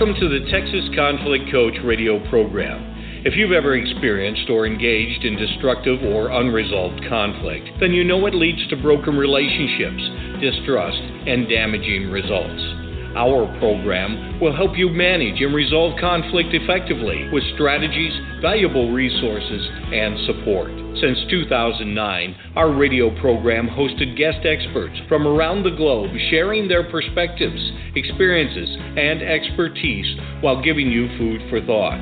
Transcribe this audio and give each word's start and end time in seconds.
Welcome 0.00 0.18
to 0.18 0.30
the 0.30 0.50
Texas 0.50 0.88
Conflict 0.96 1.52
Coach 1.52 1.74
radio 1.84 2.26
program. 2.30 3.20
If 3.26 3.36
you've 3.36 3.52
ever 3.52 3.76
experienced 3.76 4.48
or 4.48 4.64
engaged 4.64 5.26
in 5.26 5.36
destructive 5.36 6.00
or 6.02 6.30
unresolved 6.30 7.04
conflict, 7.06 7.68
then 7.80 7.92
you 7.92 8.02
know 8.02 8.24
it 8.24 8.32
leads 8.32 8.66
to 8.68 8.80
broken 8.80 9.18
relationships, 9.18 10.00
distrust, 10.40 11.04
and 11.28 11.46
damaging 11.50 12.08
results. 12.08 12.79
Our 13.16 13.46
program 13.58 14.38
will 14.40 14.54
help 14.54 14.78
you 14.78 14.88
manage 14.88 15.40
and 15.40 15.52
resolve 15.54 15.98
conflict 16.00 16.54
effectively 16.54 17.28
with 17.32 17.42
strategies, 17.54 18.12
valuable 18.40 18.92
resources, 18.92 19.68
and 19.92 20.16
support. 20.26 20.70
Since 21.00 21.18
2009, 21.30 22.36
our 22.56 22.72
radio 22.72 23.10
program 23.20 23.68
hosted 23.68 24.16
guest 24.16 24.46
experts 24.46 24.96
from 25.08 25.26
around 25.26 25.64
the 25.64 25.74
globe 25.74 26.10
sharing 26.30 26.68
their 26.68 26.84
perspectives, 26.88 27.60
experiences, 27.96 28.68
and 28.96 29.22
expertise 29.22 30.06
while 30.40 30.62
giving 30.62 30.88
you 30.90 31.08
food 31.18 31.42
for 31.50 31.60
thought. 31.66 31.98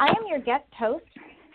I 0.00 0.08
am 0.08 0.26
your 0.28 0.40
guest 0.40 0.66
host, 0.76 1.04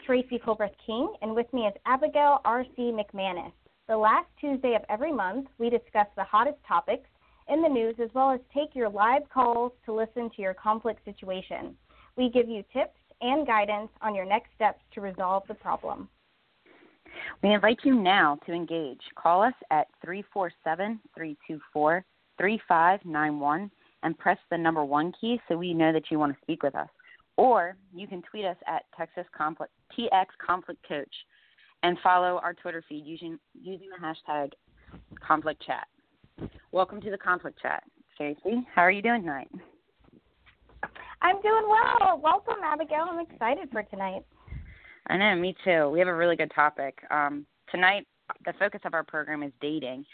Tracy 0.05 0.39
Culbreath 0.39 0.71
King, 0.85 1.13
and 1.21 1.35
with 1.35 1.51
me 1.51 1.63
is 1.63 1.73
Abigail 1.85 2.39
R.C. 2.45 2.93
McManus. 2.93 3.51
The 3.89 3.97
last 3.97 4.27
Tuesday 4.39 4.75
of 4.75 4.83
every 4.87 5.11
month, 5.11 5.47
we 5.57 5.69
discuss 5.69 6.07
the 6.15 6.23
hottest 6.23 6.59
topics 6.65 7.09
in 7.47 7.61
the 7.61 7.69
news 7.69 7.95
as 8.01 8.09
well 8.13 8.31
as 8.31 8.39
take 8.53 8.75
your 8.75 8.89
live 8.89 9.23
calls 9.33 9.71
to 9.85 9.93
listen 9.93 10.29
to 10.35 10.41
your 10.41 10.53
conflict 10.53 11.03
situation. 11.05 11.75
We 12.17 12.29
give 12.29 12.47
you 12.47 12.63
tips 12.73 12.97
and 13.21 13.45
guidance 13.45 13.89
on 14.01 14.15
your 14.15 14.25
next 14.25 14.49
steps 14.55 14.79
to 14.93 15.01
resolve 15.01 15.43
the 15.47 15.53
problem. 15.53 16.09
We 17.43 17.53
invite 17.53 17.79
you 17.83 17.95
now 17.95 18.39
to 18.45 18.53
engage. 18.53 19.01
Call 19.15 19.41
us 19.41 19.53
at 19.69 19.87
347 20.03 20.99
324 21.15 22.05
3591 22.37 23.71
and 24.03 24.17
press 24.17 24.37
the 24.49 24.57
number 24.57 24.83
one 24.83 25.13
key 25.19 25.39
so 25.47 25.57
we 25.57 25.73
know 25.73 25.91
that 25.91 26.09
you 26.09 26.17
want 26.17 26.33
to 26.33 26.41
speak 26.41 26.63
with 26.63 26.75
us. 26.75 26.89
Or 27.37 27.75
you 27.93 28.07
can 28.07 28.21
tweet 28.23 28.45
us 28.45 28.57
at 28.67 28.83
Texas 28.97 29.25
Conflict, 29.35 29.71
TX 29.97 30.25
Conflict 30.45 30.85
Coach 30.87 31.13
and 31.83 31.97
follow 32.03 32.39
our 32.43 32.53
Twitter 32.53 32.83
feed 32.87 33.05
using, 33.05 33.39
using 33.59 33.87
the 33.89 34.05
hashtag 34.05 34.51
Conflict 35.25 35.61
Chat. 35.65 35.87
Welcome 36.71 37.01
to 37.01 37.11
the 37.11 37.17
Conflict 37.17 37.59
Chat. 37.61 37.83
Tracy, 38.17 38.65
how 38.73 38.81
are 38.81 38.91
you 38.91 39.01
doing 39.01 39.21
tonight? 39.21 39.49
I'm 41.21 41.41
doing 41.41 41.63
well. 41.67 42.19
Welcome, 42.21 42.63
Abigail. 42.63 43.07
I'm 43.09 43.19
excited 43.19 43.69
for 43.71 43.83
tonight. 43.83 44.23
I 45.07 45.17
know, 45.17 45.35
me 45.35 45.55
too. 45.63 45.89
We 45.89 45.99
have 45.99 46.07
a 46.07 46.15
really 46.15 46.35
good 46.35 46.51
topic. 46.53 46.99
Um, 47.11 47.45
tonight, 47.71 48.07
the 48.45 48.53
focus 48.59 48.81
of 48.85 48.93
our 48.93 49.03
program 49.03 49.43
is 49.43 49.51
dating. 49.61 50.05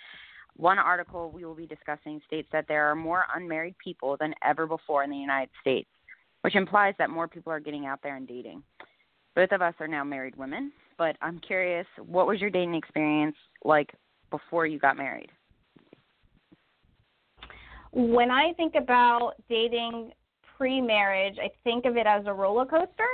One 0.56 0.80
article 0.80 1.32
we 1.32 1.45
will 1.45 1.56
be 1.56 1.68
discussing 1.68 2.20
states 2.26 2.50
that 2.52 2.66
there 2.68 2.90
are 2.90 2.95
more 2.95 3.26
unmarried 3.36 3.76
people 3.83 4.17
than 4.20 4.33
ever 4.44 4.66
before 4.66 5.04
in 5.04 5.10
the 5.10 5.17
United 5.17 5.50
States 5.61 5.89
which 6.48 6.56
implies 6.56 6.94
that 6.98 7.10
more 7.10 7.27
people 7.27 7.52
are 7.52 7.60
getting 7.60 7.86
out 7.86 8.00
there 8.02 8.16
and 8.16 8.26
dating. 8.26 8.64
Both 9.36 9.52
of 9.52 9.61
us 9.61 9.73
are 9.82 9.88
now 9.88 10.04
married 10.04 10.38
women, 10.38 10.72
but 10.98 11.16
I'm 11.22 11.39
curious, 11.39 11.86
what 12.06 12.26
was 12.27 12.39
your 12.39 12.50
dating 12.50 12.76
experience 12.76 13.36
like 13.66 13.94
before 14.32 14.66
you 14.66 14.80
got 14.80 14.95
married? 14.98 15.30
When 17.99 18.30
I 18.30 18.53
think 18.53 18.75
about 18.75 19.33
dating 19.49 20.11
pre 20.55 20.80
marriage, 20.80 21.37
I 21.41 21.49
think 21.63 21.85
of 21.85 21.97
it 21.97 22.05
as 22.05 22.27
a 22.27 22.33
roller 22.33 22.65
coaster. 22.65 23.09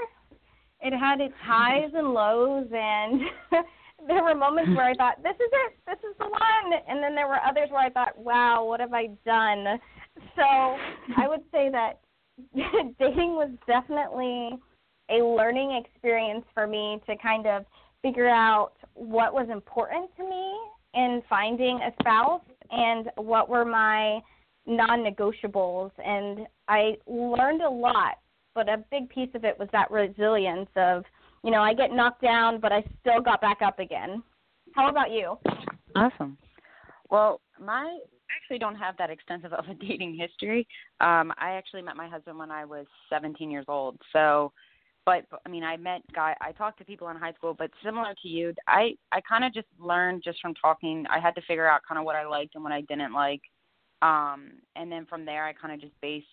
It 0.81 0.91
had 0.91 1.21
its 1.21 1.33
highs 1.41 1.91
and 1.93 2.13
lows, 2.13 2.67
and 2.69 3.21
there 4.07 4.21
were 4.21 4.35
moments 4.35 4.75
where 4.75 4.89
I 4.89 4.93
thought, 4.95 5.23
this 5.23 5.35
is 5.35 5.51
it, 5.51 5.73
this 5.87 5.99
is 5.99 6.17
the 6.19 6.25
one. 6.25 6.79
And 6.89 7.01
then 7.01 7.15
there 7.15 7.29
were 7.29 7.39
others 7.47 7.69
where 7.71 7.79
I 7.79 7.89
thought, 7.91 8.17
wow, 8.17 8.65
what 8.65 8.81
have 8.81 8.93
I 8.93 9.07
done? 9.25 9.79
So 10.35 10.43
I 10.43 11.29
would 11.29 11.43
say 11.49 11.69
that 11.71 12.01
dating 12.99 13.35
was 13.37 13.51
definitely 13.65 14.59
a 15.09 15.23
learning 15.23 15.81
experience 15.81 16.43
for 16.53 16.67
me 16.67 16.99
to 17.07 17.15
kind 17.23 17.47
of 17.47 17.63
figure 18.01 18.27
out 18.27 18.73
what 18.95 19.33
was 19.33 19.47
important 19.49 20.09
to 20.17 20.23
me 20.27 20.57
in 20.93 21.21
finding 21.29 21.79
a 21.79 21.91
spouse 22.01 22.41
and 22.69 23.09
what 23.15 23.47
were 23.47 23.63
my 23.63 24.19
non-negotiables 24.65 25.91
and 26.03 26.47
I 26.67 26.97
learned 27.07 27.61
a 27.61 27.69
lot 27.69 28.19
but 28.55 28.69
a 28.69 28.83
big 28.91 29.09
piece 29.09 29.29
of 29.33 29.43
it 29.43 29.57
was 29.59 29.67
that 29.71 29.91
resilience 29.91 30.69
of 30.75 31.03
you 31.43 31.51
know 31.51 31.61
I 31.61 31.73
get 31.73 31.91
knocked 31.91 32.21
down 32.21 32.59
but 32.59 32.71
I 32.71 32.83
still 33.01 33.21
got 33.21 33.41
back 33.41 33.61
up 33.61 33.79
again. 33.79 34.23
How 34.75 34.89
about 34.89 35.11
you? 35.11 35.37
Awesome. 35.95 36.37
Well, 37.09 37.41
my 37.59 37.99
actually 38.35 38.59
don't 38.59 38.75
have 38.75 38.97
that 38.97 39.09
extensive 39.09 39.53
of 39.53 39.65
a 39.67 39.73
dating 39.73 40.15
history. 40.15 40.67
Um, 40.99 41.31
I 41.37 41.51
actually 41.51 41.81
met 41.81 41.95
my 41.95 42.07
husband 42.07 42.37
when 42.37 42.51
I 42.51 42.65
was 42.65 42.85
17 43.09 43.51
years 43.51 43.65
old. 43.67 43.97
So, 44.11 44.51
but 45.05 45.25
I 45.45 45.49
mean, 45.49 45.63
I 45.63 45.77
met 45.77 46.01
guy. 46.15 46.35
I 46.41 46.53
talked 46.53 46.79
to 46.79 46.85
people 46.85 47.09
in 47.09 47.17
high 47.17 47.33
school, 47.33 47.53
but 47.57 47.69
similar 47.83 48.13
to 48.21 48.27
you, 48.27 48.53
I 48.67 48.95
I 49.11 49.19
kind 49.21 49.43
of 49.43 49.53
just 49.53 49.67
learned 49.77 50.23
just 50.23 50.39
from 50.41 50.53
talking. 50.55 51.05
I 51.09 51.19
had 51.19 51.35
to 51.35 51.41
figure 51.41 51.67
out 51.67 51.81
kind 51.87 51.99
of 51.99 52.05
what 52.05 52.15
I 52.15 52.25
liked 52.25 52.55
and 52.55 52.63
what 52.63 52.73
I 52.73 52.81
didn't 52.81 53.13
like, 53.13 53.41
um, 54.03 54.51
and 54.75 54.91
then 54.91 55.05
from 55.05 55.25
there, 55.25 55.45
I 55.45 55.53
kind 55.53 55.73
of 55.73 55.79
just 55.79 55.99
based. 56.01 56.27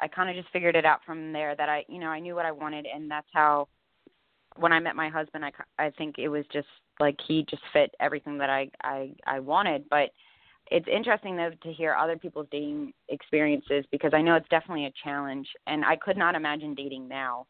I 0.00 0.08
kind 0.08 0.28
of 0.28 0.34
just 0.34 0.52
figured 0.52 0.74
it 0.74 0.84
out 0.84 1.00
from 1.06 1.32
there 1.32 1.54
that 1.54 1.68
I, 1.68 1.84
you 1.88 2.00
know, 2.00 2.08
I 2.08 2.18
knew 2.18 2.34
what 2.34 2.44
I 2.44 2.52
wanted, 2.52 2.86
and 2.92 3.10
that's 3.10 3.28
how. 3.32 3.68
When 4.56 4.70
I 4.70 4.80
met 4.80 4.96
my 4.96 5.08
husband, 5.08 5.46
I 5.46 5.52
I 5.78 5.90
think 5.96 6.18
it 6.18 6.28
was 6.28 6.44
just 6.52 6.66
like 7.00 7.16
he 7.26 7.46
just 7.48 7.62
fit 7.72 7.94
everything 8.00 8.36
that 8.36 8.50
I 8.50 8.68
I 8.82 9.12
I 9.26 9.40
wanted, 9.40 9.88
but 9.88 10.10
it's 10.70 10.86
interesting 10.94 11.36
though 11.36 11.52
to 11.62 11.72
hear 11.72 11.94
other 11.94 12.16
people's 12.16 12.46
dating 12.50 12.92
experiences 13.08 13.84
because 13.90 14.12
I 14.14 14.22
know 14.22 14.34
it's 14.34 14.48
definitely 14.48 14.86
a 14.86 14.92
challenge, 15.02 15.48
and 15.66 15.84
I 15.84 15.96
could 15.96 16.16
not 16.16 16.34
imagine 16.34 16.74
dating 16.74 17.08
now. 17.08 17.46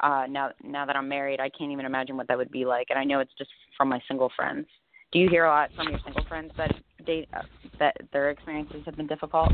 Uh, 0.00 0.26
now, 0.28 0.50
now 0.62 0.84
that 0.84 0.94
I'm 0.94 1.08
married, 1.08 1.40
I 1.40 1.48
can't 1.48 1.72
even 1.72 1.86
imagine 1.86 2.18
what 2.18 2.28
that 2.28 2.36
would 2.36 2.50
be 2.50 2.66
like, 2.66 2.88
and 2.90 2.98
I 2.98 3.04
know 3.04 3.20
it's 3.20 3.32
just 3.38 3.50
from 3.78 3.88
my 3.88 4.00
single 4.06 4.30
friends. 4.36 4.66
Do 5.10 5.18
you 5.18 5.28
hear 5.30 5.46
a 5.46 5.48
lot 5.48 5.70
from 5.74 5.88
your 5.88 6.00
single 6.04 6.24
friends 6.26 6.52
that 6.58 6.74
date 7.06 7.28
uh, 7.34 7.42
that 7.78 7.96
their 8.12 8.30
experiences 8.30 8.82
have 8.84 8.96
been 8.96 9.06
difficult? 9.06 9.52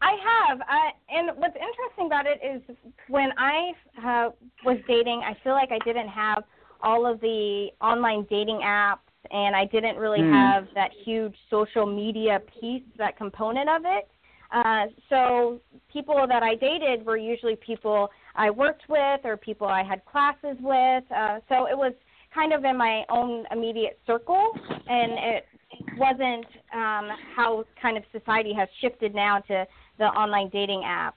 I 0.00 0.16
have, 0.22 0.60
uh, 0.60 0.64
and 1.08 1.30
what's 1.38 1.56
interesting 1.56 2.06
about 2.06 2.26
it 2.26 2.40
is 2.44 2.76
when 3.08 3.30
I 3.38 3.72
uh, 4.04 4.30
was 4.64 4.78
dating, 4.86 5.22
I 5.24 5.34
feel 5.42 5.52
like 5.52 5.70
I 5.72 5.78
didn't 5.84 6.08
have 6.08 6.44
all 6.82 7.06
of 7.10 7.20
the 7.20 7.68
online 7.80 8.26
dating 8.28 8.60
apps 8.62 8.98
and 9.30 9.56
I 9.56 9.64
didn't 9.64 9.96
really 9.96 10.20
mm. 10.20 10.30
have 10.30 10.66
that 10.74 10.90
huge 11.04 11.34
social 11.48 11.86
media 11.86 12.40
piece, 12.60 12.82
that 12.98 13.16
component 13.16 13.70
of 13.70 13.82
it. 13.86 14.08
Uh, 14.52 14.86
so 15.08 15.60
people 15.92 16.26
that 16.28 16.42
I 16.42 16.54
dated 16.54 17.04
were 17.04 17.16
usually 17.16 17.56
people 17.56 18.10
I 18.36 18.50
worked 18.50 18.82
with 18.88 19.20
or 19.24 19.36
people 19.36 19.66
I 19.66 19.82
had 19.82 20.04
classes 20.04 20.56
with. 20.60 21.04
Uh, 21.10 21.40
so 21.48 21.66
it 21.66 21.76
was 21.76 21.94
kind 22.34 22.52
of 22.52 22.64
in 22.64 22.76
my 22.76 23.04
own 23.08 23.44
immediate 23.50 23.98
circle, 24.06 24.50
and 24.88 25.12
it 25.12 25.46
wasn't 25.96 26.46
um, 26.74 27.08
how 27.36 27.64
kind 27.80 27.96
of 27.96 28.02
society 28.12 28.52
has 28.52 28.68
shifted 28.80 29.14
now 29.14 29.38
to 29.40 29.66
the 29.98 30.04
online 30.04 30.48
dating 30.50 30.82
apps. 30.84 31.12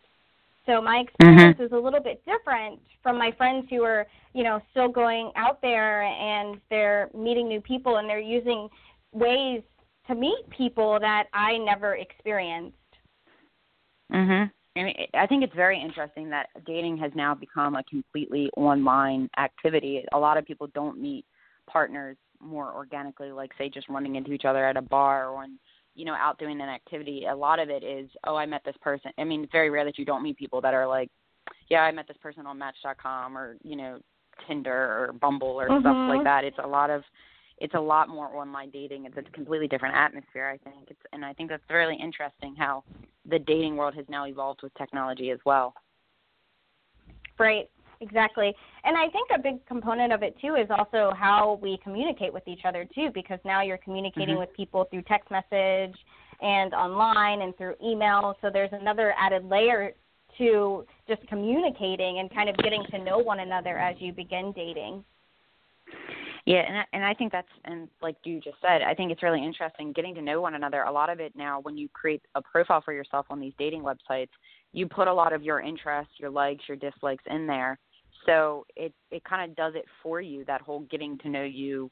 So 0.66 0.82
my 0.82 0.98
experience 1.08 1.56
mm-hmm. 1.56 1.64
is 1.64 1.72
a 1.72 1.78
little 1.78 2.02
bit 2.02 2.22
different 2.26 2.80
from 3.02 3.18
my 3.18 3.32
friends 3.38 3.66
who 3.70 3.84
are, 3.84 4.06
you 4.34 4.44
know, 4.44 4.60
still 4.72 4.90
going 4.90 5.32
out 5.36 5.62
there 5.62 6.04
and 6.04 6.60
they're 6.70 7.10
meeting 7.16 7.48
new 7.48 7.62
people 7.62 7.98
and 7.98 8.10
they're 8.10 8.20
using 8.20 8.68
ways 9.14 9.62
to 10.08 10.16
meet 10.16 10.50
people 10.50 11.00
that 11.00 11.26
I 11.34 11.58
never 11.58 11.96
experienced. 11.96 12.76
Mhm. 14.12 14.52
I 14.80 14.84
mean, 14.84 14.96
I 15.14 15.28
think 15.28 15.44
it's 15.44 15.56
very 15.56 15.82
interesting 15.82 16.30
that 16.30 16.48
dating 16.66 16.98
has 16.98 17.12
now 17.16 17.34
become 17.34 17.76
a 17.76 17.84
completely 17.84 18.50
online 18.56 19.30
activity. 19.38 20.04
A 20.14 20.18
lot 20.18 20.38
of 20.38 20.46
people 20.46 20.68
don't 20.74 21.02
meet 21.02 21.26
partners 21.70 22.18
more 22.40 22.74
organically, 22.74 23.32
like 23.32 23.52
say 23.58 23.70
just 23.70 23.90
running 23.90 24.16
into 24.16 24.32
each 24.32 24.46
other 24.46 24.66
at 24.66 24.78
a 24.78 24.82
bar 24.82 25.30
or 25.30 25.44
in 25.44 25.58
you 25.98 26.06
know, 26.06 26.14
out 26.14 26.38
doing 26.38 26.62
an 26.62 26.70
activity, 26.70 27.26
a 27.26 27.36
lot 27.36 27.60
of 27.60 27.70
it 27.70 27.84
is, 27.84 28.08
oh, 28.28 28.36
I 28.36 28.46
met 28.46 28.62
this 28.64 28.76
person. 28.82 29.12
I 29.18 29.24
mean, 29.24 29.44
it's 29.44 29.52
very 29.52 29.72
rare 29.72 29.84
that 29.84 29.98
you 29.98 30.06
don't 30.06 30.22
meet 30.22 30.38
people 30.38 30.62
that 30.62 30.76
are 30.76 30.88
like, 30.88 31.10
yeah, 31.70 31.80
I 31.80 31.92
met 31.92 32.08
this 32.08 32.18
person 32.22 32.46
on 32.46 32.58
Match.com 32.60 33.36
or 33.36 33.58
you 33.64 33.76
know, 33.76 33.98
Tinder 34.48 34.72
or 34.72 35.14
Bumble 35.20 35.60
or 35.60 35.68
mm-hmm. 35.68 35.82
stuff 35.82 36.16
like 36.16 36.24
that. 36.24 36.44
It's 36.44 36.60
a 36.64 36.68
lot 36.68 36.92
of, 36.92 37.02
it's 37.58 37.74
a 37.74 37.80
lot 37.80 38.10
more 38.10 38.28
online 38.28 38.70
dating. 38.70 39.06
It's 39.06 39.18
a 39.18 39.24
completely 39.32 39.68
different 39.68 39.96
atmosphere, 39.96 40.48
I 40.48 40.70
think. 40.70 40.92
It's 40.92 41.02
and 41.12 41.26
I 41.26 41.34
think 41.34 41.50
that's 41.50 41.64
really 41.68 41.98
interesting 42.00 42.56
how 42.56 42.84
the 43.30 43.40
dating 43.40 43.76
world 43.76 43.96
has 43.96 44.06
now 44.10 44.26
evolved 44.26 44.62
with 44.64 44.74
technology 44.76 45.32
as 45.32 45.40
well. 45.46 45.74
Right. 47.38 47.70
Exactly. 48.00 48.54
And 48.84 48.96
I 48.96 49.10
think 49.10 49.30
a 49.34 49.40
big 49.40 49.66
component 49.66 50.14
of 50.14 50.22
it 50.22 50.36
too 50.40 50.56
is 50.56 50.68
also 50.70 51.12
how 51.18 51.60
we 51.62 51.80
communicate 51.84 52.32
with 52.32 52.48
each 52.48 52.62
other 52.64 52.86
too 52.94 53.10
because 53.14 53.40
now 53.44 53.62
you're 53.62 53.80
communicating 53.80 54.36
mm-hmm. 54.36 54.40
with 54.40 54.54
people 54.56 54.86
through 54.92 55.02
text 55.04 55.32
message 55.32 55.96
and 56.42 56.74
online 56.74 57.42
and 57.42 57.58
through 57.58 57.74
email. 57.84 58.36
So 58.42 58.50
there's 58.52 58.70
another 58.72 59.14
added 59.18 59.46
layer 59.46 59.94
to 60.38 60.86
just 61.08 61.26
communicating 61.28 62.20
and 62.20 62.34
kind 62.34 62.50
of 62.50 62.58
getting 62.58 62.84
to 62.92 63.04
know 63.04 63.18
one 63.18 63.40
another 63.40 63.78
as 63.78 63.96
you 64.00 64.14
begin 64.14 64.52
dating. 64.56 65.04
Yeah, 66.48 66.64
and 66.66 66.78
I, 66.78 66.84
and 66.94 67.04
I 67.04 67.14
think 67.14 67.34
that's 67.34 67.50
and 67.66 67.90
like 68.02 68.16
you 68.24 68.40
just 68.40 68.56
said, 68.62 68.82
I 68.82 68.94
think 68.94 69.12
it's 69.12 69.22
really 69.22 69.44
interesting 69.44 69.92
getting 69.92 70.16
to 70.16 70.22
know 70.22 70.40
one 70.40 70.56
another. 70.56 70.84
A 70.84 70.92
lot 70.92 71.10
of 71.10 71.20
it 71.20 71.34
now, 71.36 71.60
when 71.60 71.78
you 71.78 71.90
create 71.90 72.22
a 72.36 72.42
profile 72.42 72.80
for 72.80 72.94
yourself 72.94 73.26
on 73.30 73.42
these 73.42 73.52
dating 73.60 73.84
websites, 73.84 74.30
you 74.72 74.88
put 74.88 75.10
a 75.10 75.14
lot 75.14 75.34
of 75.34 75.44
your 75.44 75.60
interests, 75.60 76.14
your 76.18 76.30
likes, 76.30 76.64
your 76.70 76.78
dislikes 76.78 77.26
in 77.30 77.48
there. 77.48 77.78
So 78.26 78.66
it 78.78 78.94
it 79.12 79.26
kind 79.26 79.52
of 79.52 79.58
does 79.58 79.74
it 79.76 79.84
for 80.02 80.22
you. 80.22 80.46
That 80.46 80.62
whole 80.62 80.88
getting 80.90 81.18
to 81.18 81.30
know 81.30 81.44
you 81.44 81.92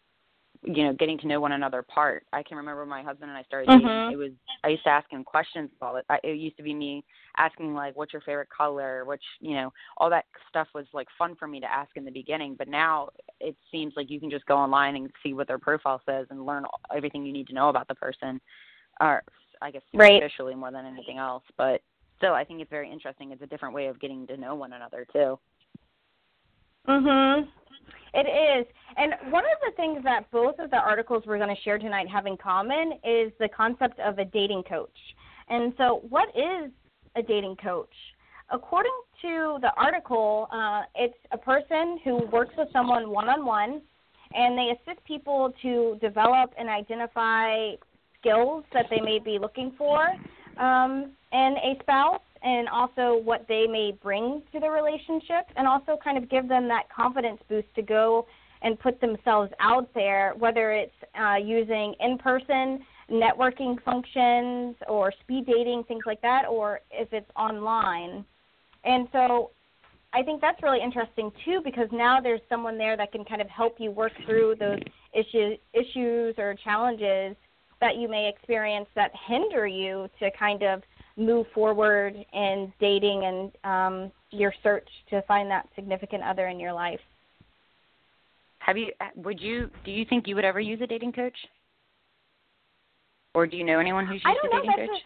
you 0.66 0.84
know 0.84 0.94
getting 0.94 1.18
to 1.18 1.28
know 1.28 1.40
one 1.40 1.52
another 1.52 1.84
part 1.84 2.26
i 2.34 2.42
can 2.42 2.58
remember 2.58 2.86
my 2.86 3.04
husband 3.04 3.30
and 3.30 3.38
i 3.38 3.44
started 3.44 3.68
dating 3.68 3.86
mm-hmm. 3.86 4.14
it 4.14 4.16
was 4.16 4.32
i 4.64 4.70
used 4.70 4.84
to 4.84 4.90
ask 4.90 5.10
him 5.12 5.24
questions 5.24 5.70
about 5.78 5.96
it 5.96 6.06
I, 6.10 6.20
it 6.24 6.38
used 6.38 6.58
to 6.58 6.64
be 6.64 6.74
me 6.74 7.04
asking 7.38 7.74
like 7.74 7.96
what's 7.96 8.14
your 8.14 8.22
favorite 8.22 8.50
color? 8.56 9.06
Which 9.06 9.22
you 9.40 9.56
know 9.56 9.74
all 9.98 10.10
that 10.10 10.26
stuff 10.50 10.68
was 10.74 10.86
like 10.94 11.08
fun 11.18 11.36
for 11.36 11.48
me 11.48 11.60
to 11.60 11.72
ask 11.72 11.92
in 11.96 12.06
the 12.06 12.12
beginning 12.12 12.56
but 12.58 12.68
now 12.68 13.10
it 13.40 13.56
seems 13.72 13.94
like 13.96 14.10
you 14.10 14.20
can 14.20 14.30
just 14.30 14.46
go 14.46 14.58
online 14.58 14.96
and 14.96 15.10
see 15.24 15.34
what 15.34 15.48
their 15.48 15.60
profile 15.60 16.02
says 16.06 16.28
and 16.30 16.46
learn 16.46 16.66
everything 16.96 17.26
you 17.26 17.34
need 17.34 17.48
to 17.48 17.54
know 17.54 17.70
about 17.70 17.88
the 17.88 17.96
person 17.96 18.40
or 19.02 19.24
i 19.62 19.72
guess 19.72 19.82
superficially 19.92 20.54
right. 20.54 20.60
more 20.60 20.72
than 20.72 20.86
anything 20.86 21.18
else 21.18 21.44
but 21.58 21.82
still 22.18 22.34
i 22.34 22.44
think 22.44 22.62
it's 22.62 22.72
very 22.72 22.92
interesting. 22.92 23.32
It's 23.32 23.42
a 23.42 23.48
different 23.48 23.76
way 23.76 23.88
of 23.88 24.00
getting 24.00 24.26
to 24.28 24.38
know 24.38 24.56
one 24.56 24.74
another 24.74 25.06
too. 25.12 25.40
Mhm 26.88 27.48
it 28.16 28.28
is. 28.28 28.66
And 28.98 29.14
one 29.32 29.44
of 29.44 29.58
the 29.66 29.76
things 29.76 30.04
that 30.04 30.30
both 30.32 30.58
of 30.60 30.72
the 30.72 30.78
articles 30.78 31.24
we're 31.26 31.38
going 31.38 31.54
to 31.54 31.62
share 31.64 31.78
tonight 31.78 32.08
have 32.10 32.26
in 32.26 32.38
common 32.38 32.94
is 33.04 33.32
the 33.40 33.50
concept 33.56 34.00
of 34.00 34.18
a 34.20 34.26
dating 34.26 34.64
coach. 34.64 34.98
And 35.50 35.74
so, 35.78 36.02
what 36.10 36.30
is 36.30 36.72
a 37.16 37.22
dating 37.22 37.58
coach? 37.58 37.94
According 38.52 38.98
to 39.24 39.58
the 39.62 39.72
article, 39.78 40.48
uh, 40.52 40.84
it's 40.96 41.18
a 41.32 41.38
person 41.38 42.00
who 42.04 42.26
works 42.32 42.54
with 42.58 42.70
someone 42.72 43.10
one 43.10 43.28
on 43.28 43.46
one 43.46 43.82
and 44.34 44.58
they 44.58 44.72
assist 44.72 45.04
people 45.06 45.54
to 45.62 45.98
develop 46.02 46.52
and 46.58 46.70
identify 46.70 47.72
skills 48.20 48.64
that 48.74 48.86
they 48.90 49.00
may 49.02 49.20
be 49.20 49.38
looking 49.40 49.72
for 49.78 50.08
um, 50.58 51.12
in 51.32 51.56
a 51.64 51.78
spouse 51.82 52.22
and 52.44 52.68
also 52.70 53.22
what 53.24 53.46
they 53.48 53.66
may 53.68 53.92
bring 54.04 54.42
to 54.52 54.60
the 54.60 54.70
relationship 54.70 55.48
and 55.56 55.68
also 55.68 55.98
kind 56.04 56.18
of 56.18 56.30
give 56.30 56.48
them 56.48 56.68
that 56.68 56.84
confidence 56.96 57.42
boost 57.50 57.68
to 57.76 57.82
go 57.82 58.26
and 58.62 58.80
put 58.80 59.00
themselves 59.02 59.52
out 59.60 59.90
there, 59.94 60.34
whether 60.38 60.72
it's 60.72 60.94
uh, 61.20 61.36
using 61.36 61.94
in 62.00 62.18
person 62.18 62.84
networking 63.12 63.82
functions 63.84 64.76
or 64.88 65.14
speed 65.22 65.46
dating, 65.46 65.84
things 65.88 66.04
like 66.06 66.22
that, 66.22 66.46
or 66.50 66.80
if 66.92 67.12
it's 67.14 67.30
online. 67.36 68.26
And 68.84 69.08
so 69.12 69.52
I 70.14 70.24
think 70.24 70.42
that's 70.42 70.62
really 70.64 70.82
interesting 70.82 71.32
too 71.44 71.62
because 71.64 71.88
now 71.92 72.20
there's 72.22 72.42
someone 72.50 72.78
there 72.78 72.96
that 72.98 73.12
can 73.12 73.26
kind 73.26 73.42
of 73.42 73.50
help 73.50 73.76
you 73.80 73.92
work 73.92 74.14
through 74.26 74.56
those 74.60 74.80
issues 75.14 75.58
issues 75.74 76.36
or 76.38 76.56
challenges 76.64 77.36
that 77.82 77.98
you 77.98 78.08
may 78.08 78.30
experience 78.30 78.88
that 78.96 79.12
hinder 79.28 79.68
you 79.68 80.08
to 80.20 80.32
kind 80.40 80.64
of 80.64 80.82
move 81.18 81.46
forward 81.54 82.14
in 82.34 82.74
dating 82.80 83.24
and 83.26 83.52
um, 83.64 84.12
your 84.32 84.54
search 84.64 84.88
to 85.10 85.22
find 85.24 85.50
that 85.50 85.68
significant 85.76 86.24
other 86.24 86.48
in 86.48 86.60
your 86.60 86.74
life. 86.74 87.00
Have 88.60 88.78
you? 88.78 88.88
Would 89.16 89.40
you? 89.40 89.70
Do 89.86 89.92
you 89.92 90.06
think 90.10 90.28
you 90.28 90.36
would 90.36 90.46
ever 90.46 90.60
use 90.60 90.80
a 90.82 90.88
dating 90.88 91.14
coach? 91.14 91.38
Or 93.34 93.46
do 93.46 93.58
you 93.58 93.64
know 93.64 93.80
anyone 93.80 94.08
who's 94.08 94.22
used 94.26 94.40
a 94.44 94.58
dating 94.58 94.88
coach? 94.88 95.02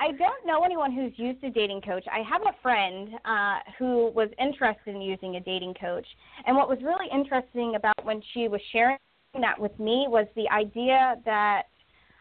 I 0.00 0.12
don't 0.12 0.46
know 0.46 0.64
anyone 0.64 0.92
who's 0.92 1.12
used 1.16 1.44
a 1.44 1.50
dating 1.50 1.82
coach. 1.82 2.04
I 2.10 2.22
have 2.22 2.40
a 2.42 2.56
friend 2.62 3.10
uh, 3.26 3.58
who 3.78 4.10
was 4.14 4.30
interested 4.40 4.94
in 4.94 5.02
using 5.02 5.36
a 5.36 5.40
dating 5.40 5.74
coach, 5.74 6.06
and 6.46 6.56
what 6.56 6.68
was 6.68 6.78
really 6.82 7.06
interesting 7.12 7.74
about 7.76 8.02
when 8.04 8.22
she 8.32 8.48
was 8.48 8.60
sharing 8.72 8.96
that 9.40 9.60
with 9.60 9.78
me 9.78 10.06
was 10.08 10.26
the 10.34 10.48
idea 10.48 11.16
that 11.24 11.64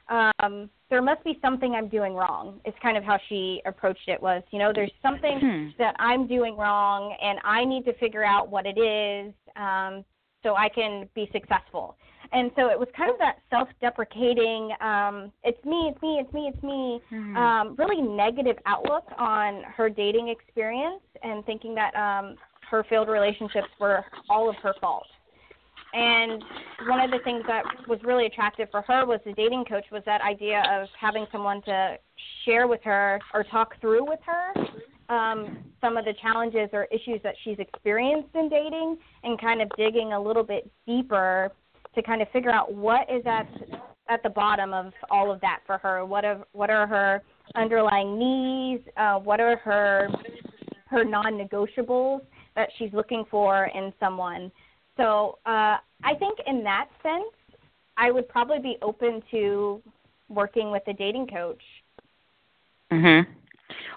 um, 0.09 0.69
there 0.89 1.01
must 1.01 1.23
be 1.23 1.37
something 1.41 1.75
I'm 1.75 1.87
doing 1.87 2.13
wrong. 2.13 2.59
It's 2.65 2.77
kind 2.81 2.97
of 2.97 3.03
how 3.03 3.19
she 3.29 3.61
approached 3.65 4.07
it 4.07 4.21
was, 4.21 4.41
you 4.51 4.59
know, 4.59 4.71
there's 4.73 4.91
something 5.01 5.39
hmm. 5.39 5.67
that 5.77 5.95
I'm 5.99 6.27
doing 6.27 6.57
wrong 6.57 7.15
and 7.21 7.39
I 7.43 7.63
need 7.63 7.85
to 7.85 7.93
figure 7.93 8.23
out 8.23 8.49
what 8.49 8.65
it 8.65 8.79
is 8.79 9.33
um, 9.55 10.03
so 10.41 10.55
I 10.55 10.69
can 10.69 11.07
be 11.13 11.29
successful. 11.31 11.95
And 12.31 12.51
so 12.55 12.69
it 12.69 12.77
was 12.77 12.87
kind 12.95 13.09
of 13.09 13.17
that 13.19 13.37
self-deprecating, 13.49 14.71
um, 14.81 15.31
it's 15.43 15.63
me, 15.65 15.91
it's 15.91 16.01
me, 16.01 16.19
it's 16.21 16.33
me, 16.33 16.51
it's 16.53 16.63
me, 16.63 17.01
hmm 17.09 17.37
um, 17.37 17.75
really 17.77 18.01
negative 18.01 18.57
outlook 18.65 19.05
on 19.17 19.63
her 19.63 19.89
dating 19.89 20.29
experience 20.29 21.01
and 21.23 21.45
thinking 21.45 21.75
that 21.75 21.95
um, 21.95 22.35
her 22.69 22.83
failed 22.89 23.09
relationships 23.09 23.67
were 23.79 24.03
all 24.29 24.49
of 24.49 24.55
her 24.57 24.73
fault. 24.81 25.05
And 25.93 26.43
one 26.87 26.99
of 26.99 27.11
the 27.11 27.19
things 27.23 27.43
that 27.47 27.63
was 27.87 27.99
really 28.03 28.27
attractive 28.27 28.67
for 28.69 28.81
her 28.83 29.05
was 29.05 29.19
the 29.25 29.33
dating 29.33 29.65
coach 29.65 29.85
was 29.91 30.03
that 30.05 30.21
idea 30.21 30.63
of 30.71 30.87
having 30.99 31.25
someone 31.31 31.61
to 31.63 31.97
share 32.45 32.67
with 32.67 32.81
her 32.83 33.19
or 33.33 33.43
talk 33.43 33.79
through 33.81 34.07
with 34.07 34.19
her 34.25 34.53
um, 35.09 35.57
some 35.81 35.97
of 35.97 36.05
the 36.05 36.13
challenges 36.21 36.69
or 36.71 36.85
issues 36.85 37.19
that 37.23 37.35
she's 37.43 37.57
experienced 37.59 38.29
in 38.35 38.49
dating 38.49 38.97
and 39.23 39.39
kind 39.41 39.61
of 39.61 39.69
digging 39.77 40.13
a 40.13 40.21
little 40.21 40.43
bit 40.43 40.69
deeper 40.87 41.51
to 41.95 42.03
kind 42.03 42.21
of 42.21 42.29
figure 42.29 42.51
out 42.51 42.73
what 42.73 43.09
is 43.09 43.23
at 43.25 43.47
at 44.09 44.23
the 44.23 44.29
bottom 44.29 44.73
of 44.73 44.91
all 45.11 45.31
of 45.31 45.39
that 45.41 45.59
for 45.67 45.77
her. 45.77 46.05
What 46.05 46.25
are 46.25 46.43
what 46.51 46.69
are 46.69 46.87
her 46.87 47.21
underlying 47.55 48.17
needs? 48.17 48.83
Uh, 48.97 49.19
what 49.19 49.39
are 49.39 49.57
her 49.57 50.07
her 50.87 51.03
non-negotiables 51.03 52.21
that 52.55 52.69
she's 52.77 52.91
looking 52.93 53.23
for 53.29 53.65
in 53.75 53.93
someone? 53.99 54.51
So 54.99 55.39
uh, 55.45 55.77
I 56.03 56.13
think 56.19 56.39
in 56.45 56.63
that 56.63 56.87
sense, 57.01 57.57
I 57.97 58.11
would 58.11 58.27
probably 58.27 58.59
be 58.59 58.77
open 58.81 59.23
to 59.31 59.81
working 60.27 60.71
with 60.71 60.83
a 60.87 60.93
dating 60.93 61.27
coach. 61.27 61.61
Mhm. 62.91 63.25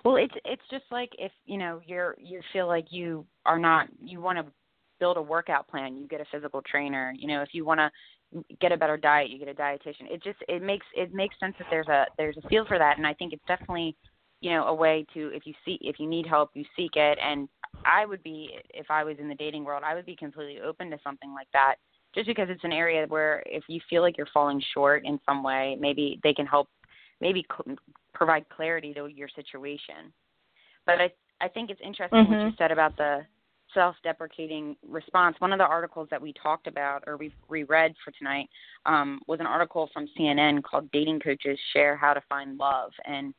Well, 0.05 0.17
it's 0.17 0.35
it's 0.45 0.62
just 0.71 0.85
like 0.91 1.11
if 1.19 1.33
you 1.45 1.59
know 1.59 1.81
you're 1.87 2.15
you 2.19 2.41
feel 2.53 2.67
like 2.69 2.87
you 2.91 3.26
are 3.47 3.59
not 3.59 3.88
you 4.00 4.21
want 4.21 4.38
to 4.38 4.45
build 5.00 5.17
a 5.17 5.23
workout 5.23 5.67
plan, 5.67 5.97
you 5.97 6.07
get 6.07 6.21
a 6.21 6.25
physical 6.31 6.62
trainer. 6.62 7.12
You 7.17 7.26
know, 7.26 7.43
if 7.43 7.49
you 7.53 7.65
want 7.65 7.81
to 7.81 8.45
get 8.61 8.71
a 8.71 8.76
better 8.76 8.97
diet, 8.97 9.31
you 9.31 9.38
get 9.38 9.49
a 9.49 9.55
dietitian. 9.55 10.11
It 10.11 10.23
just 10.23 10.38
it 10.49 10.62
makes 10.62 10.87
it 10.95 11.12
makes 11.12 11.38
sense 11.41 11.55
that 11.59 11.67
there's 11.71 11.88
a 11.88 12.07
there's 12.17 12.37
a 12.37 12.49
field 12.49 12.69
for 12.69 12.79
that, 12.79 12.99
and 12.99 13.07
I 13.07 13.15
think 13.15 13.33
it's 13.33 13.45
definitely 13.49 13.97
you 14.41 14.50
know 14.50 14.67
a 14.67 14.75
way 14.75 15.05
to 15.15 15.29
if 15.35 15.47
you 15.47 15.55
see 15.65 15.79
if 15.81 15.99
you 15.99 16.07
need 16.07 16.26
help 16.26 16.50
you 16.55 16.65
seek 16.76 16.97
it 16.97 17.19
and 17.21 17.49
i 17.85 18.05
would 18.05 18.23
be 18.23 18.50
if 18.75 18.91
i 18.91 19.05
was 19.05 19.17
in 19.19 19.29
the 19.29 19.35
dating 19.35 19.64
world 19.64 19.83
i 19.85 19.95
would 19.95 20.07
be 20.07 20.17
completely 20.17 20.61
open 20.61 20.91
to 20.91 20.99
something 21.02 21.33
like 21.35 21.49
that 21.52 21.76
just 22.14 22.26
because 22.26 22.49
it's 22.50 22.64
an 22.64 22.73
area 22.73 23.07
where 23.09 23.43
if 23.47 23.64
you 23.69 23.81
feel 23.88 24.02
like 24.02 24.17
you're 24.17 24.26
falling 24.33 24.62
short 24.75 25.05
in 25.05 25.19
some 25.26 25.43
way 25.43 25.76
maybe 25.81 26.21
they 26.23 26.35
can 26.35 26.47
help 26.47 26.69
maybe 27.21 27.45
cl- 27.50 27.76
provide 28.14 28.49
clarity 28.49 28.93
to 28.93 29.07
your 29.07 29.29
situation 29.35 30.12
but 30.87 31.00
i 31.00 31.11
i 31.41 31.49
think 31.49 31.71
it's 31.71 31.81
interesting 31.83 32.25
mm-hmm. 32.25 32.33
what 32.33 32.47
you 32.47 32.52
said 32.59 32.71
about 32.71 32.97
the 32.97 33.25
self-deprecating 33.75 34.76
response. 34.88 35.37
One 35.38 35.52
of 35.52 35.59
the 35.59 35.64
articles 35.64 36.09
that 36.11 36.21
we 36.21 36.33
talked 36.35 36.67
about 36.67 37.05
or 37.07 37.17
we 37.17 37.33
reread 37.49 37.95
for 38.05 38.11
tonight 38.12 38.49
um, 38.87 39.21
was 39.26 39.41
an 39.41 39.47
article 39.47 39.88
from 39.93 40.09
CNN 40.19 40.62
called 40.62 40.91
"Dating 40.93 41.21
Coaches 41.21 41.59
Share 41.73 41.97
How 41.97 42.14
to 42.14 42.23
Find 42.29 42.59
Love," 42.59 42.93
and 43.07 43.35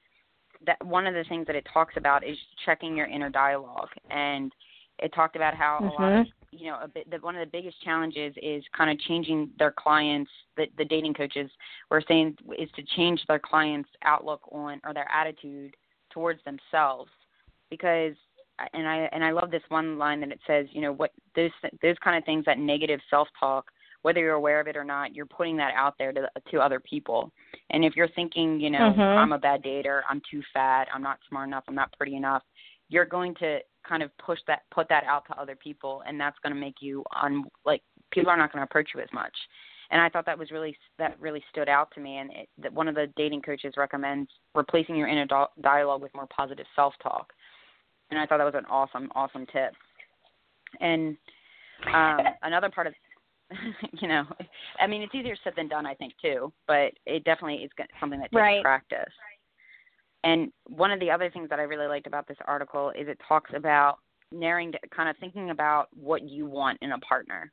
that 0.65 0.83
one 0.85 1.07
of 1.07 1.13
the 1.13 1.23
things 1.25 1.47
that 1.47 1.55
it 1.55 1.67
talks 1.73 1.95
about 1.97 2.25
is 2.25 2.37
checking 2.65 2.95
your 2.95 3.07
inner 3.07 3.29
dialogue 3.29 3.89
and 4.09 4.51
it 4.99 5.13
talked 5.13 5.35
about 5.35 5.53
how 5.53 5.79
mm-hmm. 5.81 5.87
a 5.87 5.91
lot 5.91 6.19
of 6.19 6.25
mm-hmm. 6.25 6.57
you 6.57 6.67
know 6.67 6.79
a 6.81 6.87
bit 6.87 7.09
that 7.09 7.23
one 7.23 7.35
of 7.35 7.39
the 7.45 7.51
biggest 7.51 7.81
challenges 7.83 8.33
is 8.41 8.63
kind 8.75 8.89
of 8.89 8.99
changing 8.99 9.49
their 9.59 9.71
clients 9.71 10.31
the 10.57 10.65
the 10.77 10.85
dating 10.85 11.13
coaches 11.13 11.49
were 11.89 12.03
saying 12.07 12.35
is 12.57 12.69
to 12.75 12.83
change 12.95 13.21
their 13.27 13.39
clients 13.39 13.89
outlook 14.03 14.41
on 14.51 14.79
or 14.85 14.93
their 14.93 15.09
attitude 15.11 15.75
towards 16.11 16.39
themselves 16.43 17.09
because 17.69 18.13
and 18.73 18.87
I 18.87 19.09
and 19.11 19.23
I 19.23 19.31
love 19.31 19.51
this 19.51 19.63
one 19.69 19.97
line 19.97 20.19
that 20.21 20.31
it 20.31 20.39
says 20.45 20.67
you 20.71 20.81
know 20.81 20.93
what 20.93 21.11
those 21.35 21.51
those 21.81 21.97
kind 22.03 22.17
of 22.17 22.23
things 22.23 22.45
that 22.45 22.59
negative 22.59 22.99
self 23.09 23.27
talk 23.39 23.65
whether 24.03 24.19
you're 24.19 24.35
aware 24.35 24.61
of 24.61 24.67
it 24.67 24.77
or 24.77 24.83
not, 24.83 25.15
you're 25.15 25.25
putting 25.25 25.57
that 25.57 25.73
out 25.75 25.95
there 25.97 26.13
to 26.13 26.29
to 26.51 26.59
other 26.59 26.79
people. 26.79 27.31
And 27.71 27.83
if 27.83 27.95
you're 27.95 28.09
thinking, 28.09 28.59
you 28.59 28.69
know, 28.69 28.91
mm-hmm. 28.91 29.01
I'm 29.01 29.33
a 29.33 29.39
bad 29.39 29.63
dater, 29.63 30.01
I'm 30.09 30.21
too 30.29 30.41
fat, 30.53 30.87
I'm 30.93 31.03
not 31.03 31.19
smart 31.27 31.47
enough, 31.47 31.63
I'm 31.67 31.75
not 31.75 31.91
pretty 31.97 32.15
enough, 32.15 32.43
you're 32.89 33.05
going 33.05 33.35
to 33.35 33.59
kind 33.87 34.01
of 34.03 34.11
push 34.17 34.39
that 34.47 34.61
put 34.73 34.87
that 34.87 35.03
out 35.03 35.25
to 35.27 35.37
other 35.37 35.57
people 35.57 36.03
and 36.07 36.17
that's 36.17 36.37
going 36.41 36.53
to 36.53 36.59
make 36.59 36.75
you 36.79 37.03
on 37.13 37.43
like 37.65 37.81
people 38.13 38.29
are 38.29 38.37
not 38.37 38.49
going 38.49 38.61
to 38.61 38.63
approach 38.63 38.91
you 38.95 39.01
as 39.01 39.09
much 39.11 39.33
and 39.93 40.01
I 40.01 40.09
thought 40.09 40.25
that 40.25 40.37
was 40.37 40.49
really 40.49 40.75
that 40.97 41.15
really 41.19 41.43
stood 41.51 41.69
out 41.69 41.89
to 41.93 42.01
me. 42.01 42.17
And 42.17 42.31
it, 42.31 42.49
that 42.61 42.73
one 42.73 42.87
of 42.87 42.95
the 42.95 43.07
dating 43.15 43.43
coaches 43.43 43.75
recommends 43.77 44.29
replacing 44.55 44.95
your 44.95 45.07
inner 45.07 45.27
dialogue 45.61 46.01
with 46.01 46.13
more 46.15 46.27
positive 46.35 46.65
self-talk, 46.75 47.31
and 48.09 48.19
I 48.19 48.25
thought 48.25 48.39
that 48.39 48.43
was 48.43 48.55
an 48.55 48.65
awesome 48.69 49.09
awesome 49.13 49.45
tip. 49.45 49.73
And 50.81 51.15
um, 51.93 52.17
another 52.41 52.69
part 52.69 52.87
of 52.87 52.93
you 54.01 54.07
know, 54.07 54.25
I 54.79 54.87
mean, 54.87 55.01
it's 55.01 55.15
easier 55.15 55.35
said 55.43 55.53
than 55.55 55.67
done, 55.67 55.85
I 55.85 55.93
think 55.93 56.13
too, 56.21 56.51
but 56.67 56.93
it 57.05 57.23
definitely 57.23 57.63
is 57.63 57.71
something 57.99 58.19
that 58.19 58.31
takes 58.31 58.35
right. 58.35 58.61
practice. 58.61 59.11
And 60.23 60.51
one 60.67 60.91
of 60.91 60.99
the 60.99 61.11
other 61.11 61.29
things 61.29 61.49
that 61.49 61.59
I 61.59 61.63
really 61.63 61.87
liked 61.87 62.07
about 62.07 62.27
this 62.27 62.37
article 62.45 62.91
is 62.91 63.07
it 63.07 63.19
talks 63.27 63.51
about 63.53 63.99
narrowing, 64.31 64.73
kind 64.95 65.09
of 65.09 65.17
thinking 65.17 65.49
about 65.49 65.87
what 65.93 66.23
you 66.23 66.45
want 66.45 66.79
in 66.81 66.93
a 66.93 66.99
partner, 66.99 67.51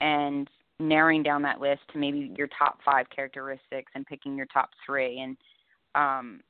and 0.00 0.48
narrowing 0.80 1.22
down 1.22 1.42
that 1.42 1.60
list 1.60 1.82
to 1.92 1.98
maybe 1.98 2.32
your 2.36 2.48
top 2.58 2.78
five 2.84 3.06
characteristics 3.14 3.92
and 3.94 4.06
picking 4.06 4.36
your 4.36 4.46
top 4.46 4.70
three 4.84 5.20
and 5.20 5.36
um 5.94 6.40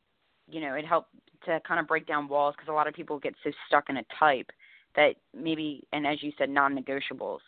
you 0.49 0.61
know 0.61 0.75
it 0.75 0.87
helped 0.87 1.11
to 1.45 1.61
kind 1.67 1.81
of 1.81 1.89
break 1.89 2.07
down 2.07 2.29
walls 2.29 2.55
because 2.57 2.71
a 2.71 2.73
lot 2.73 2.87
of 2.87 2.95
people 2.95 3.19
get 3.19 3.35
so 3.43 3.51
stuck 3.67 3.91
in 3.91 3.97
a 3.97 4.05
type 4.19 4.51
that 4.95 5.17
maybe 5.37 5.83
and 5.93 6.07
as 6.07 6.23
you 6.23 6.31
said 6.39 6.49
non-negotiables 6.49 7.41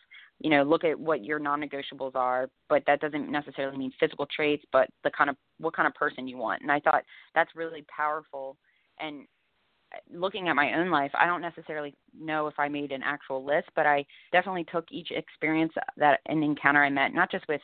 you 0.43 0.49
know 0.51 0.61
look 0.61 0.83
at 0.83 0.99
what 0.99 1.23
your 1.23 1.39
non-negotiables 1.39 2.15
are 2.15 2.49
but 2.69 2.83
that 2.85 2.99
doesn't 2.99 3.31
necessarily 3.31 3.77
mean 3.77 3.91
physical 3.99 4.27
traits 4.27 4.63
but 4.71 4.87
the 5.03 5.09
kind 5.09 5.29
of 5.29 5.35
what 5.57 5.75
kind 5.75 5.87
of 5.87 5.93
person 5.95 6.27
you 6.27 6.37
want. 6.37 6.61
And 6.61 6.71
i 6.71 6.79
thought 6.79 7.03
that's 7.33 7.55
really 7.55 7.85
powerful. 7.95 8.57
And 8.99 9.25
looking 10.11 10.49
at 10.49 10.55
my 10.55 10.73
own 10.73 10.89
life, 10.89 11.11
I 11.13 11.25
don't 11.25 11.41
necessarily 11.41 11.95
know 12.19 12.47
if 12.47 12.55
I 12.57 12.67
made 12.67 12.91
an 12.91 13.01
actual 13.03 13.43
list, 13.45 13.69
but 13.75 13.85
I 13.85 14.05
definitely 14.31 14.65
took 14.65 14.85
each 14.91 15.11
experience 15.11 15.73
that 15.97 16.19
an 16.27 16.43
encounter 16.43 16.83
I 16.83 16.89
met, 16.89 17.13
not 17.13 17.31
just 17.31 17.47
with 17.47 17.61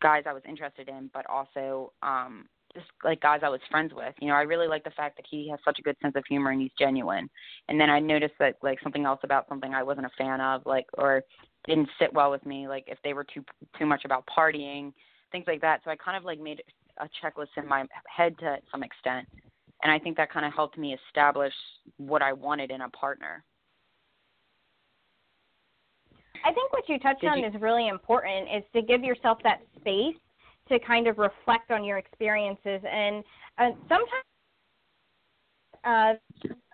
guys 0.00 0.24
I 0.26 0.32
was 0.32 0.42
interested 0.48 0.88
in, 0.88 1.10
but 1.12 1.26
also 1.28 1.92
um 2.02 2.46
just 2.78 2.90
like 3.04 3.20
guys 3.20 3.40
I 3.42 3.48
was 3.48 3.60
friends 3.70 3.92
with. 3.94 4.14
You 4.20 4.28
know, 4.28 4.34
I 4.34 4.42
really 4.42 4.68
like 4.68 4.84
the 4.84 4.90
fact 4.90 5.16
that 5.16 5.26
he 5.28 5.48
has 5.50 5.58
such 5.64 5.78
a 5.78 5.82
good 5.82 5.96
sense 6.02 6.14
of 6.16 6.24
humor 6.28 6.50
and 6.50 6.60
he's 6.60 6.70
genuine. 6.78 7.28
And 7.68 7.80
then 7.80 7.90
I 7.90 8.00
noticed 8.00 8.34
that 8.38 8.56
like 8.62 8.78
something 8.82 9.04
else 9.04 9.20
about 9.22 9.48
something 9.48 9.74
I 9.74 9.82
wasn't 9.82 10.06
a 10.06 10.10
fan 10.16 10.40
of, 10.40 10.62
like 10.64 10.86
or 10.94 11.22
didn't 11.66 11.88
sit 12.00 12.12
well 12.12 12.30
with 12.30 12.44
me, 12.46 12.68
like 12.68 12.84
if 12.86 12.98
they 13.04 13.12
were 13.12 13.24
too 13.24 13.44
too 13.78 13.86
much 13.86 14.04
about 14.04 14.24
partying, 14.26 14.92
things 15.32 15.44
like 15.46 15.60
that. 15.60 15.80
So 15.84 15.90
I 15.90 15.96
kind 15.96 16.16
of 16.16 16.24
like 16.24 16.40
made 16.40 16.62
a 16.98 17.08
checklist 17.22 17.56
in 17.56 17.66
my 17.68 17.84
head 18.14 18.36
to 18.38 18.56
some 18.72 18.82
extent 18.82 19.28
and 19.82 19.92
I 19.92 19.98
think 19.98 20.16
that 20.16 20.32
kind 20.32 20.44
of 20.44 20.52
helped 20.54 20.76
me 20.76 20.96
establish 21.08 21.52
what 21.96 22.22
I 22.22 22.32
wanted 22.32 22.70
in 22.70 22.80
a 22.80 22.88
partner. 22.90 23.44
I 26.44 26.52
think 26.52 26.72
what 26.72 26.88
you 26.88 26.98
touched 26.98 27.20
Did 27.20 27.30
on 27.30 27.38
you... 27.38 27.46
is 27.46 27.54
really 27.60 27.88
important 27.88 28.48
is 28.54 28.62
to 28.74 28.82
give 28.82 29.02
yourself 29.02 29.38
that 29.44 29.60
space 29.80 30.16
to 30.68 30.78
kind 30.80 31.06
of 31.06 31.18
reflect 31.18 31.70
on 31.70 31.84
your 31.84 31.98
experiences 31.98 32.80
and 32.90 33.24
uh, 33.58 33.70
sometimes 33.88 34.24
uh, 35.84 36.12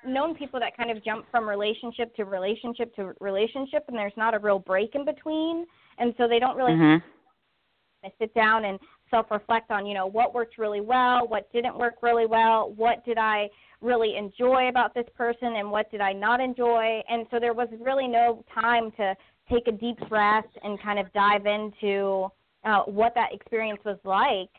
known 0.06 0.34
people 0.34 0.58
that 0.60 0.76
kind 0.76 0.90
of 0.90 1.04
jump 1.04 1.26
from 1.30 1.48
relationship 1.48 2.14
to 2.16 2.24
relationship 2.24 2.94
to 2.96 3.12
relationship 3.20 3.84
and 3.88 3.96
there's 3.96 4.12
not 4.16 4.34
a 4.34 4.38
real 4.38 4.58
break 4.58 4.94
in 4.94 5.04
between 5.04 5.66
and 5.98 6.14
so 6.18 6.26
they 6.28 6.38
don't 6.38 6.56
really 6.56 6.72
mm-hmm. 6.72 8.08
sit 8.18 8.34
down 8.34 8.64
and 8.64 8.78
self 9.10 9.30
reflect 9.30 9.70
on, 9.70 9.86
you 9.86 9.94
know, 9.94 10.06
what 10.06 10.34
worked 10.34 10.58
really 10.58 10.80
well, 10.80 11.26
what 11.28 11.50
didn't 11.52 11.78
work 11.78 11.94
really 12.02 12.26
well, 12.26 12.72
what 12.76 13.04
did 13.04 13.18
I 13.18 13.48
really 13.80 14.16
enjoy 14.16 14.68
about 14.68 14.94
this 14.94 15.06
person, 15.16 15.56
and 15.56 15.70
what 15.70 15.90
did 15.90 16.00
I 16.00 16.12
not 16.12 16.40
enjoy. 16.40 17.00
And 17.08 17.26
so 17.30 17.38
there 17.38 17.52
was 17.52 17.68
really 17.80 18.08
no 18.08 18.44
time 18.52 18.90
to 18.92 19.14
take 19.50 19.68
a 19.68 19.72
deep 19.72 19.98
breath 20.08 20.46
and 20.62 20.80
kind 20.82 20.98
of 20.98 21.12
dive 21.12 21.46
into 21.46 22.28
uh, 22.64 22.83
what 22.83 23.14
that 23.14 23.33
experience 23.33 23.80
was 23.85 23.99
like. 24.04 24.50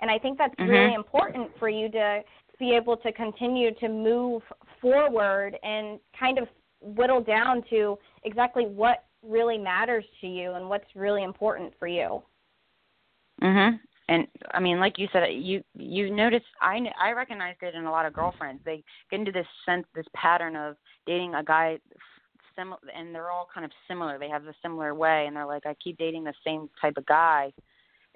And 0.00 0.10
I 0.10 0.18
think 0.18 0.38
that's 0.38 0.54
mm-hmm. 0.54 0.70
really 0.70 0.94
important 0.94 1.50
for 1.58 1.68
you 1.68 1.90
to 1.90 2.20
be 2.58 2.74
able 2.74 2.96
to 2.98 3.12
continue 3.12 3.74
to 3.74 3.88
move 3.88 4.42
forward 4.80 5.56
and 5.62 5.98
kind 6.18 6.38
of 6.38 6.48
whittle 6.80 7.22
down 7.22 7.62
to 7.70 7.98
exactly 8.24 8.64
what 8.64 9.04
really 9.22 9.58
matters 9.58 10.04
to 10.20 10.26
you 10.26 10.52
and 10.52 10.68
what's 10.68 10.86
really 10.94 11.22
important 11.22 11.72
for 11.78 11.86
you. 11.86 12.22
Mhm. 13.42 13.80
And 14.08 14.26
I 14.52 14.60
mean, 14.60 14.80
like 14.80 14.98
you 14.98 15.08
said, 15.12 15.24
you 15.28 15.62
you 15.74 16.10
notice 16.10 16.42
I 16.60 16.80
I 16.98 17.12
recognized 17.12 17.62
it 17.62 17.74
in 17.74 17.84
a 17.84 17.90
lot 17.90 18.06
of 18.06 18.12
girlfriends. 18.12 18.62
They 18.64 18.82
get 19.10 19.20
into 19.20 19.32
this 19.32 19.46
sense, 19.64 19.86
this 19.94 20.06
pattern 20.14 20.56
of 20.56 20.76
dating 21.06 21.34
a 21.34 21.44
guy 21.44 21.78
similar, 22.56 22.78
and 22.94 23.14
they're 23.14 23.30
all 23.30 23.48
kind 23.52 23.64
of 23.64 23.72
similar. 23.88 24.18
They 24.18 24.28
have 24.28 24.44
a 24.46 24.54
similar 24.62 24.94
way, 24.94 25.26
and 25.26 25.36
they're 25.36 25.46
like, 25.46 25.66
I 25.66 25.74
keep 25.82 25.98
dating 25.98 26.24
the 26.24 26.34
same 26.44 26.68
type 26.80 26.96
of 26.96 27.06
guy. 27.06 27.52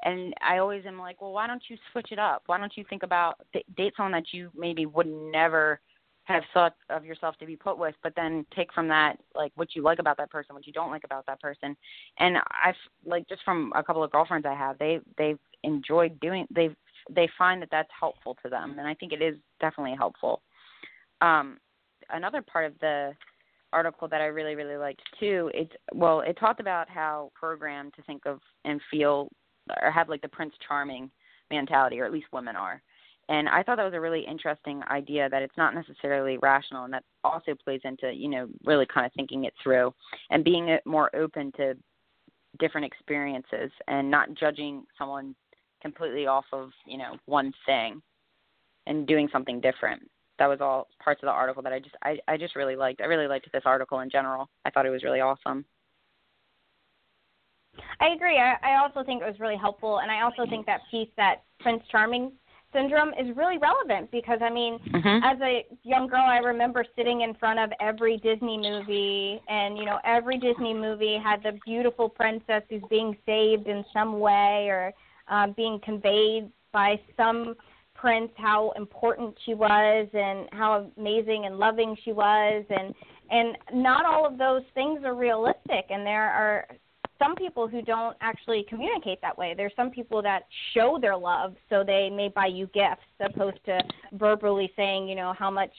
And 0.03 0.35
I 0.47 0.59
always 0.59 0.85
am 0.87 0.99
like, 0.99 1.23
well, 1.23 1.33
why 1.33 1.47
don't 1.47 1.63
you 1.69 1.77
switch 1.93 2.09
it 2.11 2.19
up? 2.19 2.43
Why 2.47 2.59
don't 2.59 2.77
you 2.77 2.85
think 2.89 3.03
about 3.03 3.41
date 3.77 3.95
someone 3.97 4.13
that 4.13 4.33
you 4.33 4.51
maybe 4.55 4.87
would 4.87 5.07
never 5.07 5.81
have 6.25 6.43
thought 6.53 6.75
of 6.89 7.05
yourself 7.05 7.37
to 7.39 7.47
be 7.47 7.55
put 7.55 7.79
with, 7.79 7.95
but 8.03 8.15
then 8.17 8.47
take 8.57 8.73
from 8.73 8.89
that 8.89 9.19
like 9.35 9.53
what 9.57 9.75
you 9.75 9.83
like 9.83 9.99
about 9.99 10.17
that 10.17 10.31
person, 10.31 10.55
what 10.55 10.67
you 10.67 10.73
don't 10.73 10.91
like 10.91 11.05
about 11.05 11.27
that 11.27 11.41
person. 11.41 11.77
And 12.19 12.39
I've 12.65 12.75
like 13.05 13.29
just 13.29 13.43
from 13.45 13.73
a 13.77 13.83
couple 13.83 14.03
of 14.03 14.11
girlfriends 14.11 14.47
I 14.47 14.55
have, 14.55 14.79
they 14.79 15.01
they've 15.19 15.39
enjoyed 15.63 16.19
doing 16.21 16.47
they've 16.51 16.75
they 17.11 17.29
find 17.37 17.61
that 17.61 17.69
that's 17.71 17.91
helpful 17.99 18.37
to 18.43 18.49
them, 18.49 18.77
and 18.79 18.89
I 18.89 18.95
think 18.95 19.13
it 19.13 19.21
is 19.21 19.37
definitely 19.61 19.95
helpful. 19.97 20.41
Um, 21.21 21.59
another 22.11 22.41
part 22.41 22.65
of 22.65 22.73
the 22.81 23.13
article 23.75 24.09
that 24.09 24.21
I 24.21 24.27
really 24.27 24.55
really 24.55 24.77
liked 24.77 25.03
too, 25.19 25.51
it 25.53 25.73
well 25.93 26.21
it 26.21 26.39
talked 26.39 26.61
about 26.61 26.89
how 26.89 27.31
programmed 27.35 27.95
to 27.95 28.03
think 28.03 28.25
of 28.27 28.41
and 28.65 28.81
feel 28.91 29.29
or 29.83 29.91
have 29.91 30.09
like 30.09 30.23
the 30.23 30.29
Prince 30.29 30.55
Charming 30.67 31.11
mentality, 31.51 32.01
or 32.01 32.07
at 32.07 32.13
least 32.13 32.27
women 32.33 32.57
are 32.57 32.83
and 33.29 33.49
I 33.49 33.63
thought 33.63 33.77
that 33.77 33.85
was 33.85 33.95
a 33.95 34.01
really 34.01 34.21
interesting 34.21 34.83
idea 34.91 35.29
that 35.31 35.43
it's 35.43 35.57
not 35.57 35.75
necessarily 35.75 36.39
rational, 36.39 36.85
and 36.85 36.93
that 36.93 37.05
also 37.23 37.55
plays 37.55 37.81
into 37.85 38.13
you 38.13 38.29
know 38.29 38.49
really 38.65 38.87
kind 38.87 39.07
of 39.07 39.13
thinking 39.15 39.45
it 39.45 39.55
through 39.63 39.95
and 40.31 40.45
being 40.45 40.71
uh, 40.71 40.79
more 40.85 41.15
open 41.17 41.53
to 41.57 41.75
different 42.59 42.87
experiences 42.87 43.71
and 43.89 44.11
not 44.11 44.33
judging 44.35 44.85
someone 44.99 45.35
completely 45.83 46.27
off 46.27 46.45
of 46.53 46.71
you 46.87 46.99
know 46.99 47.17
one 47.27 47.53
thing 47.67 48.03
and 48.87 49.07
doing 49.07 49.29
something 49.33 49.61
different. 49.61 50.03
That 50.39 50.49
was 50.49 50.61
all 50.61 50.89
parts 51.03 51.23
of 51.23 51.27
the 51.27 51.33
article 51.33 51.63
that 51.63 51.73
I 51.73 51.79
just 51.79 51.95
I, 52.03 52.19
I 52.27 52.37
just 52.37 52.57
really 52.57 52.77
liked. 52.77 53.01
I 53.01 53.05
really 53.05 53.29
liked 53.29 53.51
this 53.53 53.63
article 53.65 54.01
in 54.01 54.11
general. 54.11 54.49
I 54.65 54.71
thought 54.71 54.87
it 54.87 54.91
was 54.91 55.05
really 55.05 55.21
awesome. 55.21 55.65
I 58.01 58.09
agree. 58.09 58.39
I, 58.39 58.57
I 58.63 58.77
also 58.83 59.05
think 59.05 59.23
it 59.23 59.27
was 59.27 59.39
really 59.41 59.57
helpful, 59.57 59.99
and 59.99 60.11
I 60.11 60.23
also 60.23 60.49
think 60.49 60.67
that 60.67 60.81
piece 60.91 61.09
that 61.17 61.43
Prince 61.61 61.83
Charming 61.91 62.33
syndrome 62.73 63.11
is 63.11 63.35
really 63.37 63.59
relevant 63.59 64.11
because 64.11 64.41
I 64.43 64.51
mean, 64.51 64.79
mm-hmm. 64.79 65.25
as 65.25 65.41
a 65.41 65.65
young 65.85 66.09
girl, 66.09 66.25
I 66.27 66.39
remember 66.39 66.85
sitting 66.97 67.23
in 67.23 67.35
front 67.35 67.59
of 67.59 67.71
every 67.81 68.19
Disney 68.19 68.59
movie, 68.59 69.41
and 69.49 69.79
you 69.79 69.85
know, 69.85 69.99
every 70.05 70.39
Disney 70.39 70.75
movie 70.75 71.17
had 71.23 71.43
the 71.43 71.59
beautiful 71.65 72.09
princess 72.09 72.63
who's 72.69 72.83
being 72.91 73.17
saved 73.25 73.69
in 73.69 73.85
some 73.93 74.19
way 74.19 74.67
or 74.69 74.93
uh, 75.29 75.47
being 75.57 75.81
conveyed 75.85 76.51
by 76.73 77.01
some 77.17 77.55
prince 78.05 78.31
how 78.37 78.71
important 78.77 79.35
she 79.47 79.55
was 79.55 80.07
and 80.13 80.47
how 80.53 80.91
amazing 80.99 81.47
and 81.47 81.59
loving 81.59 81.97
she 82.05 82.13
was 82.13 82.63
and 82.69 82.95
and 83.31 83.57
not 83.73 84.05
all 84.05 84.27
of 84.27 84.37
those 84.37 84.61
things 84.75 85.01
are 85.05 85.15
realistic 85.15 85.87
and 85.89 86.05
there 86.05 86.29
are 86.31 86.67
some 87.19 87.35
people 87.35 87.67
who 87.67 87.81
don't 87.81 88.17
actually 88.21 88.67
communicate 88.69 89.21
that 89.23 89.39
way. 89.39 89.55
There's 89.57 89.73
some 89.77 89.91
people 89.91 90.21
that 90.23 90.43
show 90.75 90.99
their 91.01 91.17
love, 91.17 91.55
so 91.71 91.83
they 91.83 92.11
may 92.11 92.29
buy 92.29 92.47
you 92.47 92.67
gifts 92.75 93.07
opposed 93.21 93.65
to 93.65 93.81
verbally 94.13 94.71
saying, 94.77 95.09
you 95.09 95.15
know, 95.15 95.33
how 95.39 95.51
much 95.51 95.71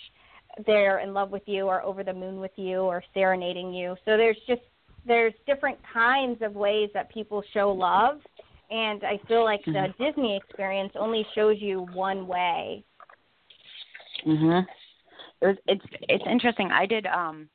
they're 0.65 1.00
in 1.00 1.13
love 1.13 1.29
with 1.29 1.44
you 1.46 1.65
or 1.65 1.84
over 1.84 2.03
the 2.03 2.13
moon 2.13 2.39
with 2.39 2.53
you 2.55 2.77
or 2.79 3.03
serenading 3.13 3.74
you. 3.74 3.96
So 4.05 4.17
there's 4.17 4.39
just 4.48 4.62
there's 5.05 5.34
different 5.46 5.77
kinds 5.94 6.41
of 6.41 6.55
ways 6.55 6.89
that 6.96 7.13
people 7.13 7.44
show 7.53 7.72
love, 7.72 8.22
and 8.69 9.03
I 9.03 9.19
feel 9.27 9.43
like 9.43 9.63
the 9.65 9.72
mm-hmm. 9.72 10.03
Disney 10.03 10.38
experience 10.38 10.93
only 11.00 11.25
shows 11.36 11.57
you 11.60 11.88
one 11.93 12.27
way. 12.27 12.84
Mhm. 14.25 14.65
It 15.41 15.48
was, 15.48 15.57
it's 15.67 15.86
it's 16.10 16.24
interesting. 16.29 16.72
I 16.72 16.86
did 16.86 17.05
um 17.05 17.50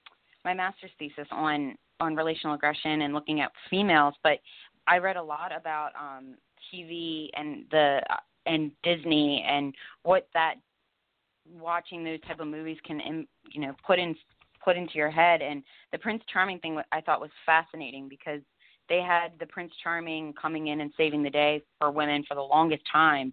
my 0.44 0.54
master's 0.54 0.90
thesis 0.98 1.26
on 1.30 1.76
on 2.00 2.14
relational 2.14 2.54
aggression 2.54 3.02
and 3.02 3.12
looking 3.14 3.40
at 3.40 3.52
females, 3.68 4.14
but 4.22 4.38
I 4.86 4.98
read 4.98 5.16
a 5.16 5.22
lot 5.22 5.52
about 5.56 5.90
um 5.98 6.36
TV 6.72 7.28
and 7.34 7.64
the 7.70 8.00
and 8.46 8.70
Disney 8.82 9.44
and 9.48 9.74
what 10.02 10.28
that 10.34 10.54
watching 11.58 12.04
those 12.04 12.20
type 12.22 12.40
of 12.40 12.46
movies 12.46 12.78
can 12.84 13.26
you 13.50 13.60
know 13.60 13.74
put 13.86 13.98
in 13.98 14.14
put 14.62 14.76
into 14.76 14.94
your 14.94 15.10
head 15.10 15.42
and 15.42 15.62
the 15.90 15.98
Prince 15.98 16.22
Charming 16.32 16.58
thing 16.60 16.80
I 16.92 17.00
thought 17.00 17.20
was 17.20 17.30
fascinating 17.46 18.08
because 18.08 18.40
they 18.90 19.00
had 19.00 19.32
the 19.38 19.46
Prince 19.46 19.72
Charming 19.82 20.34
coming 20.34 20.66
in 20.66 20.82
and 20.82 20.92
saving 20.98 21.22
the 21.22 21.30
day 21.30 21.62
for 21.78 21.90
women 21.90 22.24
for 22.28 22.34
the 22.34 22.42
longest 22.42 22.82
time 22.92 23.32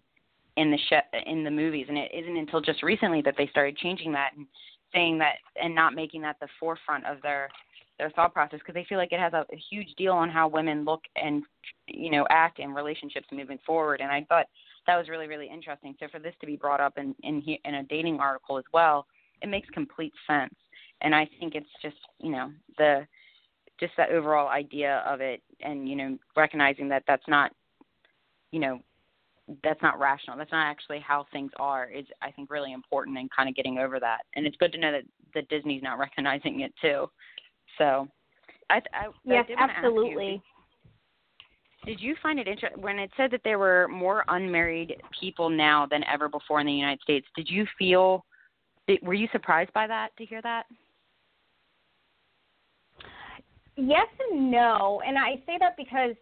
in 0.56 0.70
the 0.70 0.78
sh- 0.78 1.18
in 1.26 1.44
the 1.44 1.50
movies 1.50 1.86
and 1.88 1.98
it 1.98 2.10
isn't 2.14 2.36
until 2.36 2.60
just 2.60 2.82
recently 2.82 3.20
that 3.22 3.34
they 3.36 3.46
started 3.48 3.76
changing 3.76 4.12
that 4.12 4.30
and 4.36 4.46
saying 4.94 5.18
that 5.18 5.34
and 5.62 5.74
not 5.74 5.94
making 5.94 6.22
that 6.22 6.36
the 6.40 6.48
forefront 6.58 7.04
of 7.04 7.20
their 7.22 7.50
their 7.98 8.10
thought 8.10 8.32
process 8.32 8.60
because 8.60 8.74
they 8.74 8.86
feel 8.88 8.98
like 8.98 9.12
it 9.12 9.18
has 9.18 9.32
a, 9.32 9.44
a 9.52 9.56
huge 9.70 9.88
deal 9.96 10.12
on 10.12 10.30
how 10.30 10.48
women 10.48 10.84
look 10.84 11.02
and 11.16 11.42
you 11.86 12.10
know 12.10 12.26
act 12.30 12.58
in 12.60 12.72
relationships 12.72 13.26
moving 13.32 13.58
forward. 13.66 14.00
And 14.00 14.10
I 14.10 14.24
thought 14.28 14.46
that 14.86 14.96
was 14.96 15.08
really 15.08 15.26
really 15.26 15.48
interesting. 15.52 15.94
So 16.00 16.06
for 16.10 16.18
this 16.18 16.34
to 16.40 16.46
be 16.46 16.56
brought 16.56 16.80
up 16.80 16.96
in 16.96 17.14
in, 17.22 17.42
in 17.64 17.74
a 17.74 17.82
dating 17.84 18.20
article 18.20 18.58
as 18.58 18.64
well, 18.72 19.06
it 19.42 19.48
makes 19.48 19.68
complete 19.70 20.12
sense. 20.26 20.54
And 21.00 21.14
I 21.14 21.28
think 21.38 21.54
it's 21.54 21.66
just 21.82 21.96
you 22.18 22.30
know 22.30 22.50
the 22.78 23.06
just 23.80 23.92
that 23.96 24.10
overall 24.10 24.48
idea 24.48 25.02
of 25.06 25.20
it, 25.20 25.42
and 25.60 25.88
you 25.88 25.96
know 25.96 26.18
recognizing 26.36 26.88
that 26.88 27.04
that's 27.06 27.26
not 27.28 27.52
you 28.52 28.60
know 28.60 28.80
that's 29.62 29.80
not 29.82 29.98
rational. 29.98 30.36
That's 30.36 30.52
not 30.52 30.66
actually 30.66 31.00
how 31.00 31.26
things 31.32 31.50
are. 31.58 31.90
Is 31.90 32.06
I 32.22 32.30
think 32.30 32.50
really 32.50 32.72
important 32.72 33.18
and 33.18 33.30
kind 33.34 33.48
of 33.48 33.54
getting 33.54 33.78
over 33.78 33.98
that. 34.00 34.20
And 34.36 34.46
it's 34.46 34.56
good 34.56 34.72
to 34.72 34.78
know 34.78 34.92
that 34.92 35.04
that 35.34 35.48
Disney's 35.48 35.82
not 35.82 35.98
recognizing 35.98 36.60
it 36.60 36.72
too. 36.80 37.10
So, 37.78 38.08
I, 38.70 38.76
I 38.92 39.08
yes, 39.24 39.46
I 39.56 39.62
absolutely. 39.62 40.32
You, 40.32 40.40
did 41.84 42.00
you 42.00 42.16
find 42.22 42.38
it 42.38 42.48
interesting 42.48 42.82
when 42.82 42.98
it 42.98 43.10
said 43.16 43.30
that 43.30 43.40
there 43.44 43.58
were 43.58 43.88
more 43.88 44.24
unmarried 44.28 45.00
people 45.18 45.48
now 45.48 45.86
than 45.86 46.04
ever 46.04 46.28
before 46.28 46.60
in 46.60 46.66
the 46.66 46.72
United 46.72 47.00
States? 47.02 47.26
Did 47.36 47.48
you 47.48 47.66
feel? 47.78 48.24
Were 49.02 49.14
you 49.14 49.28
surprised 49.32 49.72
by 49.72 49.86
that 49.86 50.16
to 50.18 50.24
hear 50.24 50.42
that? 50.42 50.64
Yes 53.80 54.08
and 54.28 54.50
no, 54.50 55.00
and 55.06 55.16
I 55.16 55.36
say 55.46 55.56
that 55.60 55.76
because 55.76 56.16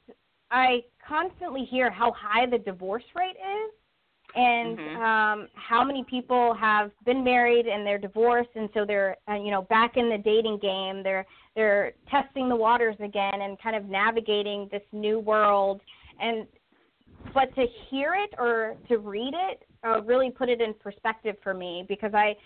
I 0.50 0.82
constantly 1.06 1.64
hear 1.64 1.90
how 1.90 2.12
high 2.12 2.44
the 2.44 2.58
divorce 2.58 3.04
rate 3.14 3.30
is 3.30 3.72
and 4.34 4.78
mm-hmm. 4.78 5.02
um 5.02 5.48
how 5.54 5.82
many 5.82 6.04
people 6.04 6.54
have 6.60 6.90
been 7.06 7.24
married 7.24 7.64
and 7.66 7.86
they're 7.86 7.96
divorced. 7.96 8.50
And 8.56 8.68
so 8.74 8.84
they're 8.86 9.16
uh, 9.26 9.36
you 9.36 9.50
know 9.50 9.62
back 9.62 9.96
in 9.96 10.10
the 10.10 10.18
dating 10.18 10.58
game. 10.60 11.02
They're 11.02 11.24
they're 11.54 11.94
testing 12.10 12.50
the 12.50 12.56
waters 12.56 12.96
again 13.00 13.40
and 13.40 13.58
kind 13.62 13.74
of 13.74 13.86
navigating 13.86 14.68
this 14.70 14.82
new 14.92 15.18
world. 15.18 15.80
And 16.20 16.46
but 17.32 17.54
to 17.54 17.64
hear 17.88 18.14
it 18.14 18.34
or 18.38 18.74
to 18.88 18.98
read 18.98 19.32
it 19.34 19.62
uh, 19.82 20.02
really 20.02 20.30
put 20.30 20.50
it 20.50 20.60
in 20.60 20.74
perspective 20.74 21.36
for 21.42 21.54
me 21.54 21.86
because 21.88 22.12
I 22.12 22.36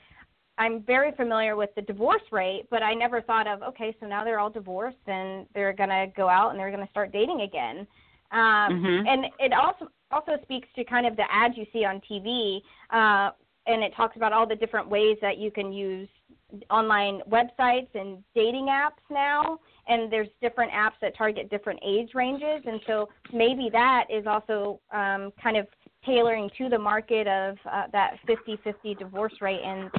I'm 0.60 0.82
very 0.82 1.10
familiar 1.12 1.56
with 1.56 1.70
the 1.74 1.80
divorce 1.80 2.22
rate, 2.30 2.66
but 2.70 2.82
I 2.82 2.92
never 2.92 3.22
thought 3.22 3.46
of 3.46 3.62
okay, 3.62 3.96
so 3.98 4.06
now 4.06 4.24
they're 4.24 4.38
all 4.38 4.50
divorced 4.50 4.98
and 5.06 5.46
they're 5.54 5.72
gonna 5.72 6.06
go 6.14 6.28
out 6.28 6.50
and 6.50 6.60
they're 6.60 6.70
gonna 6.70 6.88
start 6.90 7.12
dating 7.12 7.40
again. 7.40 7.86
Um, 8.30 8.38
mm-hmm. 8.70 9.06
And 9.06 9.24
it 9.38 9.54
also 9.54 9.90
also 10.10 10.32
speaks 10.42 10.68
to 10.76 10.84
kind 10.84 11.06
of 11.06 11.16
the 11.16 11.24
ads 11.32 11.56
you 11.56 11.64
see 11.72 11.86
on 11.86 12.02
TV, 12.08 12.60
uh, 12.90 13.30
and 13.66 13.82
it 13.82 13.94
talks 13.96 14.16
about 14.16 14.34
all 14.34 14.46
the 14.46 14.54
different 14.54 14.86
ways 14.86 15.16
that 15.22 15.38
you 15.38 15.50
can 15.50 15.72
use 15.72 16.08
online 16.68 17.22
websites 17.30 17.88
and 17.94 18.22
dating 18.34 18.66
apps 18.66 19.00
now 19.08 19.58
and 19.86 20.12
there's 20.12 20.28
different 20.42 20.72
apps 20.72 20.98
that 21.00 21.16
target 21.16 21.48
different 21.48 21.78
age 21.86 22.10
ranges 22.12 22.60
and 22.66 22.80
so 22.88 23.08
maybe 23.32 23.68
that 23.70 24.04
is 24.10 24.26
also 24.26 24.80
um, 24.92 25.32
kind 25.40 25.56
of 25.56 25.66
tailoring 26.04 26.50
to 26.58 26.68
the 26.68 26.78
market 26.78 27.28
of 27.28 27.56
uh, 27.70 27.84
that 27.92 28.16
50-50 28.28 28.98
divorce 28.98 29.34
rate 29.40 29.60
and 29.64 29.90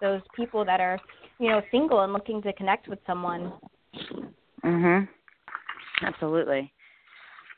those 0.00 0.20
people 0.34 0.64
that 0.64 0.80
are 0.80 0.98
you 1.38 1.48
know 1.48 1.60
single 1.70 2.00
and 2.02 2.12
looking 2.12 2.42
to 2.42 2.52
connect 2.54 2.88
with 2.88 2.98
someone. 3.06 3.52
Mhm 4.64 5.08
absolutely. 6.02 6.72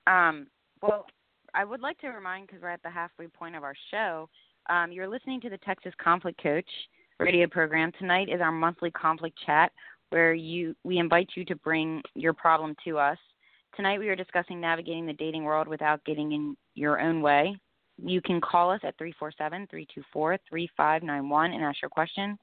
Um, 0.07 0.47
well 0.83 1.07
i 1.55 1.65
would 1.65 1.81
like 1.81 1.99
to 1.99 2.09
remind 2.09 2.47
because 2.47 2.63
we're 2.63 2.69
at 2.69 2.83
the 2.83 2.91
halfway 2.91 3.27
point 3.27 3.57
of 3.57 3.63
our 3.63 3.75
show 3.91 4.29
um, 4.69 4.93
you're 4.93 5.09
listening 5.09 5.41
to 5.41 5.51
the 5.51 5.59
texas 5.59 5.93
conflict 5.99 6.41
coach 6.43 6.69
radio 7.21 7.47
program. 7.47 7.91
Tonight 7.99 8.29
is 8.29 8.41
our 8.41 8.53
monthly 8.53 8.91
conflict 8.91 9.37
chat 9.45 9.73
where 10.11 10.35
you 10.35 10.75
we 10.85 10.99
invite 10.99 11.29
you 11.35 11.45
to 11.47 11.57
bring 11.57 12.01
your 12.15 12.33
problem 12.33 12.75
to 12.87 12.99
us. 12.99 13.19
Tonight 13.77 13.99
we 13.99 14.09
are 14.09 14.17
discussing 14.17 14.61
navigating 14.61 15.07
the 15.07 15.13
dating 15.13 15.45
world 15.45 15.69
without 15.69 16.05
getting 16.05 16.33
in 16.33 16.57
your 16.75 17.01
own 17.01 17.21
way 17.21 17.57
you 18.05 18.21
can 18.21 18.41
call 18.41 18.71
us 18.71 18.81
at 18.85 18.97
347-324-3591 18.99 21.55
and 21.55 21.63
ask 21.63 21.83
your 21.83 21.89
questions. 21.89 22.39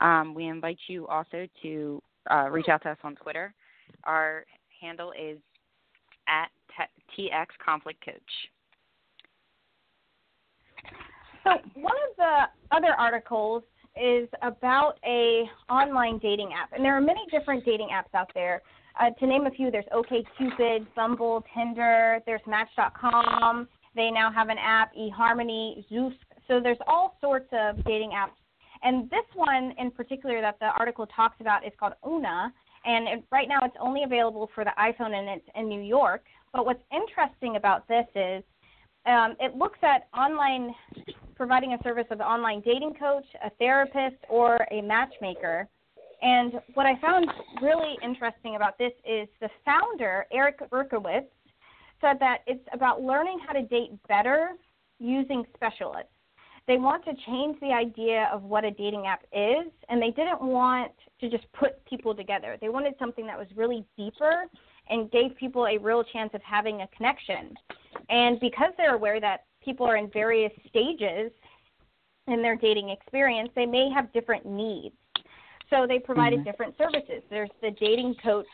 Um, 0.00 0.34
we 0.34 0.46
invite 0.46 0.78
you 0.86 1.06
also 1.06 1.46
to 1.62 2.02
uh, 2.30 2.48
reach 2.50 2.68
out 2.68 2.82
to 2.82 2.90
us 2.90 2.98
on 3.04 3.16
Twitter. 3.16 3.54
Our 4.04 4.44
handle 4.80 5.12
is 5.12 5.38
at 6.28 6.50
TX 7.18 7.46
Conflict 7.64 8.04
Coach. 8.04 8.14
So 11.44 11.50
one 11.74 11.96
of 12.10 12.16
the 12.16 12.44
other 12.70 12.94
articles 12.98 13.62
is 14.00 14.28
about 14.42 14.98
a 15.06 15.44
online 15.68 16.18
dating 16.18 16.50
app, 16.52 16.72
and 16.72 16.84
there 16.84 16.96
are 16.96 17.00
many 17.00 17.20
different 17.30 17.64
dating 17.64 17.88
apps 17.92 18.14
out 18.14 18.30
there. 18.34 18.62
Uh, 19.00 19.10
to 19.18 19.26
name 19.26 19.46
a 19.46 19.50
few, 19.50 19.70
there's 19.70 19.86
OkCupid, 19.94 20.86
Bumble, 20.94 21.44
Tinder, 21.54 22.20
there's 22.26 22.42
Match.com, 22.46 23.66
they 23.94 24.10
now 24.10 24.30
have 24.32 24.48
an 24.48 24.58
app, 24.58 24.94
eHarmony, 24.94 25.84
Zoosk. 25.90 26.16
So 26.48 26.60
there's 26.60 26.78
all 26.86 27.16
sorts 27.20 27.48
of 27.52 27.84
dating 27.84 28.10
apps. 28.10 28.36
And 28.82 29.10
this 29.10 29.24
one 29.34 29.74
in 29.78 29.90
particular 29.90 30.40
that 30.40 30.58
the 30.60 30.68
article 30.78 31.06
talks 31.06 31.36
about 31.40 31.66
is 31.66 31.72
called 31.78 31.94
Una. 32.06 32.52
And 32.84 33.08
it, 33.08 33.24
right 33.30 33.48
now 33.48 33.60
it's 33.62 33.76
only 33.80 34.04
available 34.04 34.50
for 34.54 34.64
the 34.64 34.72
iPhone 34.78 35.14
and 35.14 35.28
it's 35.28 35.46
in 35.54 35.68
New 35.68 35.82
York. 35.82 36.24
But 36.52 36.64
what's 36.64 36.82
interesting 36.92 37.56
about 37.56 37.86
this 37.88 38.06
is 38.14 38.42
um, 39.06 39.36
it 39.40 39.56
looks 39.56 39.78
at 39.82 40.08
online 40.16 40.74
providing 41.36 41.72
a 41.72 41.82
service 41.82 42.06
of 42.10 42.20
an 42.20 42.26
online 42.26 42.60
dating 42.60 42.94
coach, 42.98 43.24
a 43.44 43.50
therapist, 43.58 44.16
or 44.28 44.58
a 44.70 44.82
matchmaker. 44.82 45.68
And 46.22 46.60
what 46.74 46.84
I 46.84 47.00
found 47.00 47.26
really 47.62 47.96
interesting 48.02 48.56
about 48.56 48.76
this 48.76 48.92
is 49.08 49.26
the 49.40 49.48
founder, 49.64 50.26
Eric 50.32 50.60
Berkowitz, 50.70 51.28
said 52.00 52.18
that 52.20 52.38
it's 52.46 52.64
about 52.72 53.02
learning 53.02 53.38
how 53.46 53.52
to 53.52 53.62
date 53.62 53.90
better 54.08 54.50
using 54.98 55.44
specialists. 55.54 56.12
They 56.66 56.76
want 56.76 57.04
to 57.04 57.12
change 57.26 57.58
the 57.60 57.72
idea 57.72 58.30
of 58.32 58.42
what 58.42 58.64
a 58.64 58.70
dating 58.70 59.06
app 59.06 59.22
is, 59.32 59.72
and 59.88 60.00
they 60.00 60.10
didn't 60.10 60.40
want 60.40 60.92
to 61.20 61.28
just 61.28 61.50
put 61.52 61.84
people 61.84 62.14
together. 62.14 62.56
They 62.60 62.68
wanted 62.68 62.94
something 62.98 63.26
that 63.26 63.38
was 63.38 63.48
really 63.56 63.84
deeper 63.96 64.44
and 64.88 65.10
gave 65.10 65.34
people 65.36 65.66
a 65.66 65.78
real 65.78 66.04
chance 66.04 66.30
of 66.34 66.42
having 66.42 66.82
a 66.82 66.88
connection. 66.88 67.54
And 68.08 68.38
because 68.40 68.72
they're 68.76 68.94
aware 68.94 69.20
that 69.20 69.44
people 69.64 69.86
are 69.86 69.96
in 69.96 70.10
various 70.10 70.52
stages 70.68 71.32
in 72.26 72.42
their 72.42 72.56
dating 72.56 72.90
experience, 72.90 73.50
they 73.56 73.66
may 73.66 73.90
have 73.90 74.12
different 74.12 74.46
needs. 74.46 74.94
So 75.70 75.86
they 75.86 75.98
provided 75.98 76.40
mm-hmm. 76.40 76.50
different 76.50 76.76
services. 76.76 77.22
There's 77.30 77.50
the 77.62 77.70
dating 77.70 78.16
coach 78.22 78.46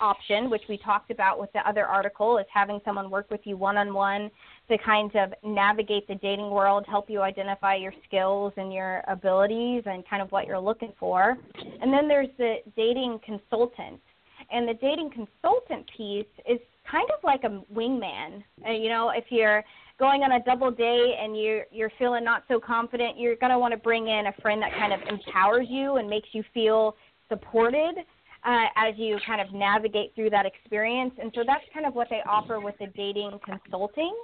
option, 0.00 0.50
which 0.50 0.62
we 0.68 0.78
talked 0.78 1.10
about 1.10 1.38
with 1.38 1.52
the 1.52 1.68
other 1.68 1.86
article, 1.86 2.38
is 2.38 2.46
having 2.52 2.80
someone 2.84 3.10
work 3.10 3.30
with 3.30 3.40
you 3.44 3.56
one 3.56 3.76
on 3.76 3.92
one 3.92 4.30
to 4.68 4.78
kind 4.78 5.14
of 5.16 5.32
navigate 5.44 6.06
the 6.08 6.14
dating 6.16 6.50
world, 6.50 6.84
help 6.88 7.10
you 7.10 7.22
identify 7.22 7.74
your 7.74 7.92
skills 8.06 8.52
and 8.56 8.72
your 8.72 9.02
abilities 9.08 9.82
and 9.86 10.08
kind 10.08 10.22
of 10.22 10.30
what 10.32 10.46
you're 10.46 10.58
looking 10.58 10.92
for. 10.98 11.36
And 11.80 11.92
then 11.92 12.08
there's 12.08 12.28
the 12.38 12.56
dating 12.76 13.20
consultant. 13.24 14.00
And 14.50 14.68
the 14.68 14.74
dating 14.74 15.10
consultant 15.10 15.88
piece 15.96 16.26
is 16.48 16.58
kind 16.90 17.08
of 17.16 17.22
like 17.24 17.44
a 17.44 17.62
wingman. 17.72 18.42
Uh, 18.66 18.72
you 18.72 18.88
know, 18.88 19.10
if 19.10 19.24
you're 19.30 19.64
going 19.98 20.22
on 20.22 20.32
a 20.32 20.40
double 20.44 20.70
date 20.70 21.14
and 21.20 21.40
you're 21.40 21.64
you're 21.70 21.92
feeling 21.98 22.24
not 22.24 22.44
so 22.48 22.60
confident, 22.60 23.18
you're 23.18 23.36
going 23.36 23.52
to 23.52 23.58
want 23.58 23.72
to 23.72 23.78
bring 23.78 24.08
in 24.08 24.26
a 24.26 24.32
friend 24.42 24.60
that 24.60 24.72
kind 24.72 24.92
of 24.92 25.00
empowers 25.08 25.66
you 25.70 25.96
and 25.96 26.08
makes 26.08 26.28
you 26.32 26.42
feel 26.52 26.94
supported 27.28 27.96
uh, 28.44 28.66
as 28.76 28.94
you 28.96 29.18
kind 29.26 29.40
of 29.40 29.52
navigate 29.52 30.14
through 30.14 30.30
that 30.30 30.46
experience. 30.46 31.12
And 31.20 31.32
so 31.34 31.42
that's 31.46 31.64
kind 31.72 31.86
of 31.86 31.94
what 31.94 32.08
they 32.10 32.20
offer 32.28 32.60
with 32.60 32.74
the 32.78 32.86
dating 32.88 33.38
consulting 33.44 34.14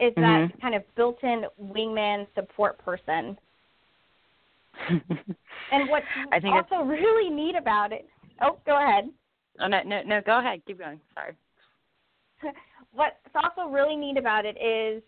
is 0.00 0.14
that 0.16 0.22
mm-hmm. 0.22 0.60
kind 0.60 0.74
of 0.74 0.82
built-in 0.96 1.44
wingman 1.60 2.26
support 2.34 2.78
person. 2.78 3.36
and 4.88 5.88
what's 5.88 6.06
I 6.32 6.40
think 6.40 6.54
also 6.54 6.84
really 6.84 7.28
neat 7.28 7.54
about 7.54 7.92
it. 7.92 8.08
Oh, 8.40 8.58
go 8.64 8.82
ahead. 8.82 9.10
Oh 9.60 9.66
no, 9.66 9.82
no, 9.84 10.02
no. 10.02 10.20
Go 10.24 10.38
ahead. 10.38 10.62
Keep 10.66 10.78
going. 10.78 11.00
Sorry. 11.14 11.34
what's 12.92 13.16
also 13.34 13.70
really 13.70 13.96
neat 13.96 14.16
about 14.16 14.46
it 14.46 14.56
is 14.56 15.02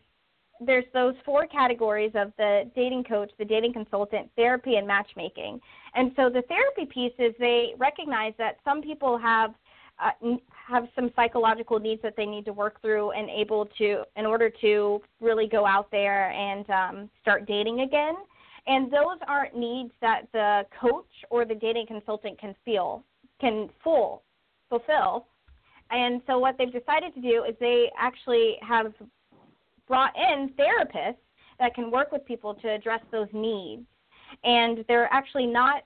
there's 0.60 0.84
those 0.92 1.14
four 1.24 1.46
categories 1.46 2.12
of 2.14 2.32
the 2.38 2.70
dating 2.74 3.04
coach, 3.04 3.30
the 3.38 3.44
dating 3.44 3.72
consultant, 3.72 4.30
therapy, 4.36 4.76
and 4.76 4.86
matchmaking. 4.86 5.60
And 5.94 6.12
so 6.16 6.28
the 6.30 6.42
therapy 6.42 6.86
piece 6.86 7.12
is 7.18 7.34
they 7.38 7.74
recognize 7.78 8.32
that 8.38 8.58
some 8.64 8.82
people 8.82 9.18
have 9.18 9.54
uh, 10.02 10.36
have 10.50 10.88
some 10.96 11.10
psychological 11.14 11.78
needs 11.78 12.00
that 12.02 12.14
they 12.16 12.24
need 12.24 12.44
to 12.44 12.52
work 12.52 12.80
through 12.80 13.10
and 13.12 13.28
able 13.28 13.66
to 13.78 14.02
in 14.16 14.26
order 14.26 14.50
to 14.60 15.00
really 15.20 15.46
go 15.46 15.66
out 15.66 15.90
there 15.90 16.30
and 16.30 16.68
um, 16.70 17.10
start 17.20 17.46
dating 17.46 17.80
again. 17.80 18.14
And 18.66 18.90
those 18.90 19.18
aren't 19.28 19.56
needs 19.56 19.90
that 20.00 20.22
the 20.32 20.62
coach 20.80 21.10
or 21.30 21.44
the 21.44 21.54
dating 21.54 21.86
consultant 21.86 22.38
can 22.38 22.54
feel 22.64 23.04
can 23.40 23.68
full 23.82 24.22
fulfill. 24.68 25.26
And 25.90 26.22
so 26.26 26.38
what 26.38 26.56
they've 26.56 26.72
decided 26.72 27.14
to 27.14 27.20
do 27.20 27.44
is 27.46 27.54
they 27.60 27.90
actually 27.98 28.56
have 28.62 28.94
brought 29.92 30.16
in 30.16 30.48
therapists 30.58 31.18
that 31.58 31.74
can 31.74 31.90
work 31.90 32.12
with 32.12 32.24
people 32.24 32.54
to 32.54 32.66
address 32.66 33.02
those 33.10 33.28
needs. 33.34 33.82
And 34.42 34.86
they're 34.88 35.12
actually 35.12 35.44
not 35.44 35.82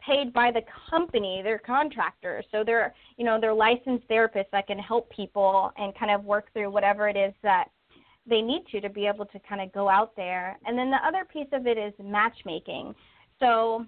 paid 0.00 0.32
by 0.32 0.50
the 0.50 0.62
company, 0.88 1.42
they're 1.44 1.58
contractors. 1.58 2.46
So 2.50 2.64
they're, 2.64 2.94
you 3.18 3.26
know, 3.26 3.38
they're 3.38 3.52
licensed 3.52 4.08
therapists 4.08 4.50
that 4.52 4.66
can 4.66 4.78
help 4.78 5.10
people 5.10 5.70
and 5.76 5.94
kind 5.98 6.10
of 6.10 6.24
work 6.24 6.50
through 6.54 6.70
whatever 6.70 7.10
it 7.10 7.16
is 7.18 7.34
that 7.42 7.66
they 8.26 8.40
need 8.40 8.64
to 8.72 8.80
to 8.80 8.88
be 8.88 9.06
able 9.06 9.26
to 9.26 9.38
kind 9.46 9.60
of 9.60 9.70
go 9.70 9.86
out 9.86 10.16
there. 10.16 10.56
And 10.64 10.78
then 10.78 10.90
the 10.90 11.06
other 11.06 11.26
piece 11.30 11.48
of 11.52 11.66
it 11.66 11.76
is 11.76 11.92
matchmaking. 12.02 12.94
So 13.38 13.84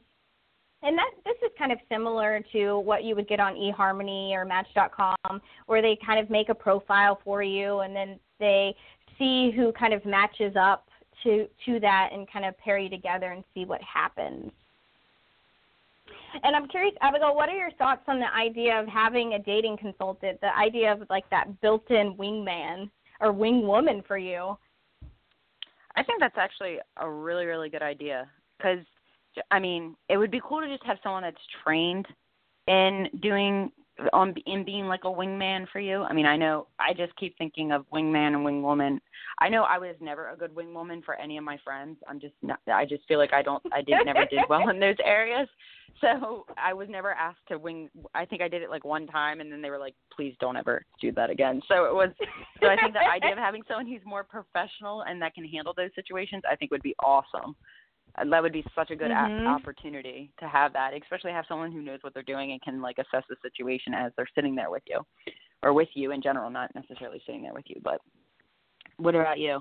and 0.82 0.96
that 0.96 1.10
this 1.24 1.34
is 1.42 1.50
kind 1.58 1.72
of 1.72 1.78
similar 1.88 2.44
to 2.52 2.78
what 2.80 3.02
you 3.02 3.16
would 3.16 3.28
get 3.28 3.40
on 3.40 3.54
eHarmony 3.54 4.32
or 4.32 4.44
Match.com, 4.44 5.40
where 5.66 5.82
they 5.82 5.98
kind 6.04 6.20
of 6.20 6.28
make 6.30 6.50
a 6.50 6.54
profile 6.54 7.18
for 7.24 7.42
you, 7.42 7.80
and 7.80 7.96
then 7.96 8.20
they 8.38 8.76
see 9.18 9.50
who 9.50 9.72
kind 9.72 9.92
of 9.92 10.04
matches 10.04 10.54
up 10.58 10.86
to 11.24 11.48
to 11.66 11.80
that, 11.80 12.10
and 12.12 12.30
kind 12.30 12.44
of 12.44 12.56
pair 12.58 12.78
you 12.78 12.88
together 12.88 13.32
and 13.32 13.42
see 13.54 13.64
what 13.64 13.80
happens. 13.82 14.52
And 16.42 16.54
I'm 16.54 16.68
curious, 16.68 16.94
Abigail, 17.00 17.34
what 17.34 17.48
are 17.48 17.56
your 17.56 17.70
thoughts 17.72 18.02
on 18.06 18.20
the 18.20 18.32
idea 18.34 18.78
of 18.78 18.86
having 18.86 19.34
a 19.34 19.38
dating 19.38 19.78
consultant? 19.78 20.40
The 20.40 20.56
idea 20.56 20.92
of 20.92 21.02
like 21.10 21.28
that 21.30 21.60
built-in 21.60 22.14
wingman 22.14 22.90
or 23.20 23.32
wing 23.32 23.66
woman 23.66 24.02
for 24.06 24.18
you? 24.18 24.56
I 25.96 26.02
think 26.04 26.20
that's 26.20 26.36
actually 26.38 26.78
a 26.98 27.10
really, 27.10 27.46
really 27.46 27.68
good 27.68 27.82
idea 27.82 28.28
because, 28.56 28.84
I 29.50 29.58
mean, 29.58 29.96
it 30.08 30.16
would 30.16 30.30
be 30.30 30.40
cool 30.44 30.60
to 30.60 30.68
just 30.68 30.84
have 30.84 30.98
someone 31.02 31.22
that's 31.22 31.36
trained 31.64 32.06
in 32.68 33.08
doing 33.20 33.72
on 34.12 34.34
in 34.46 34.64
being 34.64 34.86
like 34.86 35.04
a 35.04 35.08
wingman 35.08 35.66
for 35.72 35.80
you. 35.80 36.02
I 36.02 36.12
mean, 36.12 36.26
I 36.26 36.36
know 36.36 36.66
I 36.78 36.92
just 36.94 37.14
keep 37.16 37.36
thinking 37.38 37.72
of 37.72 37.84
wingman 37.92 38.34
and 38.34 38.46
wingwoman. 38.46 39.00
I 39.40 39.48
know 39.48 39.64
I 39.64 39.78
was 39.78 39.94
never 40.00 40.30
a 40.30 40.36
good 40.36 40.54
wingwoman 40.54 41.04
for 41.04 41.14
any 41.16 41.36
of 41.36 41.44
my 41.44 41.58
friends. 41.64 41.98
I'm 42.08 42.20
just 42.20 42.34
not, 42.42 42.60
I 42.72 42.84
just 42.84 43.06
feel 43.06 43.18
like 43.18 43.32
I 43.32 43.42
don't 43.42 43.62
I 43.72 43.82
did 43.82 43.98
never 44.04 44.24
did 44.26 44.40
well 44.48 44.68
in 44.68 44.80
those 44.80 44.96
areas. 45.04 45.48
So 46.00 46.46
I 46.56 46.72
was 46.72 46.88
never 46.88 47.12
asked 47.12 47.46
to 47.48 47.58
wing. 47.58 47.90
I 48.14 48.24
think 48.24 48.42
I 48.42 48.48
did 48.48 48.62
it 48.62 48.70
like 48.70 48.84
one 48.84 49.06
time, 49.06 49.40
and 49.40 49.50
then 49.50 49.60
they 49.60 49.70
were 49.70 49.78
like, 49.78 49.94
"Please 50.14 50.34
don't 50.38 50.56
ever 50.56 50.84
do 51.00 51.10
that 51.12 51.30
again." 51.30 51.60
So 51.66 51.86
it 51.86 51.94
was. 51.94 52.10
So 52.62 52.68
I 52.68 52.76
think 52.76 52.92
the 52.92 53.00
idea 53.00 53.32
of 53.32 53.38
having 53.38 53.62
someone 53.66 53.86
who's 53.86 54.02
more 54.04 54.22
professional 54.22 55.02
and 55.02 55.20
that 55.22 55.34
can 55.34 55.44
handle 55.44 55.74
those 55.76 55.90
situations, 55.94 56.42
I 56.48 56.54
think 56.54 56.70
would 56.70 56.82
be 56.82 56.94
awesome. 57.02 57.56
That 58.16 58.42
would 58.42 58.52
be 58.52 58.64
such 58.74 58.90
a 58.90 58.96
good 58.96 59.10
mm-hmm. 59.10 59.46
a- 59.46 59.50
opportunity 59.50 60.30
to 60.40 60.48
have 60.48 60.72
that, 60.72 60.92
especially 60.94 61.32
have 61.32 61.44
someone 61.48 61.72
who 61.72 61.82
knows 61.82 61.98
what 62.02 62.14
they're 62.14 62.22
doing 62.22 62.52
and 62.52 62.62
can 62.62 62.80
like 62.80 62.98
assess 62.98 63.24
the 63.28 63.36
situation 63.42 63.94
as 63.94 64.12
they're 64.16 64.28
sitting 64.34 64.54
there 64.54 64.70
with 64.70 64.82
you, 64.86 65.00
or 65.62 65.72
with 65.72 65.88
you 65.94 66.12
in 66.12 66.22
general, 66.22 66.50
not 66.50 66.74
necessarily 66.74 67.20
sitting 67.26 67.42
there 67.42 67.54
with 67.54 67.64
you. 67.68 67.80
But 67.82 68.00
what 68.96 69.14
about 69.14 69.38
you? 69.38 69.60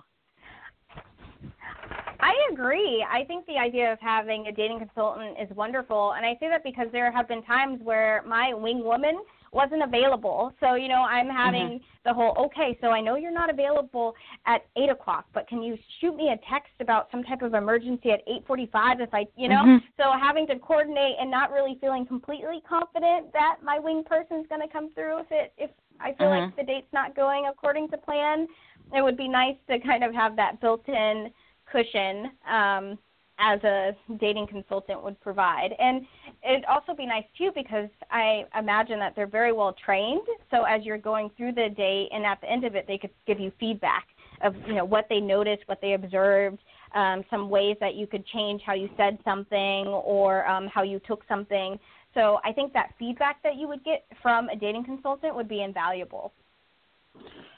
I 2.19 2.33
agree. 2.51 3.05
I 3.09 3.23
think 3.25 3.45
the 3.45 3.57
idea 3.57 3.93
of 3.93 3.99
having 3.99 4.47
a 4.47 4.51
dating 4.51 4.79
consultant 4.79 5.37
is 5.39 5.55
wonderful, 5.55 6.13
and 6.13 6.25
I 6.25 6.33
say 6.39 6.49
that 6.49 6.63
because 6.63 6.87
there 6.91 7.11
have 7.11 7.27
been 7.27 7.43
times 7.43 7.79
where 7.83 8.23
my 8.25 8.53
wing 8.53 8.83
woman 8.83 9.19
wasn't 9.51 9.83
available. 9.83 10.53
So 10.59 10.75
you 10.75 10.87
know, 10.87 11.01
I'm 11.01 11.27
having 11.29 11.67
mm-hmm. 11.67 11.85
the 12.05 12.13
whole 12.13 12.35
okay. 12.45 12.77
So 12.81 12.87
I 12.87 13.01
know 13.01 13.15
you're 13.15 13.31
not 13.31 13.49
available 13.49 14.15
at 14.45 14.65
eight 14.75 14.89
o'clock, 14.89 15.25
but 15.33 15.47
can 15.47 15.61
you 15.61 15.77
shoot 15.99 16.15
me 16.15 16.29
a 16.29 16.37
text 16.51 16.73
about 16.79 17.07
some 17.11 17.23
type 17.23 17.41
of 17.41 17.53
emergency 17.53 18.11
at 18.11 18.21
eight 18.27 18.45
forty-five 18.45 18.99
if 18.99 19.13
I, 19.13 19.25
you 19.35 19.49
know? 19.49 19.63
Mm-hmm. 19.63 19.85
So 19.97 20.11
having 20.19 20.47
to 20.47 20.59
coordinate 20.59 21.15
and 21.19 21.29
not 21.31 21.51
really 21.51 21.77
feeling 21.79 22.05
completely 22.05 22.61
confident 22.67 23.31
that 23.33 23.57
my 23.63 23.79
wing 23.79 24.03
person's 24.05 24.47
going 24.47 24.61
to 24.61 24.71
come 24.71 24.93
through 24.93 25.19
if 25.19 25.27
it 25.31 25.53
if 25.57 25.71
I 25.99 26.13
feel 26.13 26.27
mm-hmm. 26.27 26.45
like 26.45 26.55
the 26.55 26.63
date's 26.63 26.93
not 26.93 27.15
going 27.15 27.47
according 27.49 27.89
to 27.89 27.97
plan. 27.97 28.47
It 28.95 29.01
would 29.01 29.17
be 29.17 29.27
nice 29.27 29.55
to 29.69 29.79
kind 29.79 30.03
of 30.03 30.13
have 30.13 30.35
that 30.37 30.61
built-in 30.61 31.31
cushion 31.69 32.31
um, 32.49 32.97
as 33.39 33.63
a 33.63 33.95
dating 34.19 34.47
consultant 34.47 35.03
would 35.03 35.19
provide. 35.21 35.69
And 35.79 36.05
it'd 36.47 36.65
also 36.65 36.93
be 36.95 37.05
nice 37.05 37.25
too 37.37 37.51
because 37.53 37.89
I 38.11 38.45
imagine 38.57 38.99
that 38.99 39.13
they're 39.15 39.27
very 39.27 39.53
well 39.53 39.75
trained. 39.83 40.25
So 40.51 40.63
as 40.63 40.83
you're 40.83 40.97
going 40.97 41.29
through 41.37 41.53
the 41.53 41.69
date 41.75 42.09
and 42.11 42.25
at 42.25 42.41
the 42.41 42.49
end 42.49 42.63
of 42.63 42.75
it, 42.75 42.85
they 42.87 42.97
could 42.97 43.11
give 43.25 43.39
you 43.39 43.51
feedback 43.59 44.07
of 44.43 44.55
you 44.67 44.75
know 44.75 44.85
what 44.85 45.07
they 45.09 45.19
noticed, 45.19 45.63
what 45.67 45.79
they 45.81 45.93
observed, 45.93 46.59
um, 46.95 47.23
some 47.29 47.49
ways 47.49 47.75
that 47.79 47.95
you 47.95 48.07
could 48.07 48.25
change 48.27 48.61
how 48.65 48.73
you 48.73 48.89
said 48.97 49.17
something 49.23 49.87
or 49.87 50.47
um, 50.47 50.67
how 50.67 50.83
you 50.83 50.99
took 51.07 51.23
something. 51.27 51.79
So 52.13 52.39
I 52.43 52.51
think 52.51 52.73
that 52.73 52.93
feedback 52.97 53.41
that 53.43 53.55
you 53.55 53.67
would 53.67 53.83
get 53.83 54.05
from 54.21 54.49
a 54.49 54.55
dating 54.55 54.85
consultant 54.85 55.35
would 55.35 55.47
be 55.47 55.61
invaluable 55.61 56.33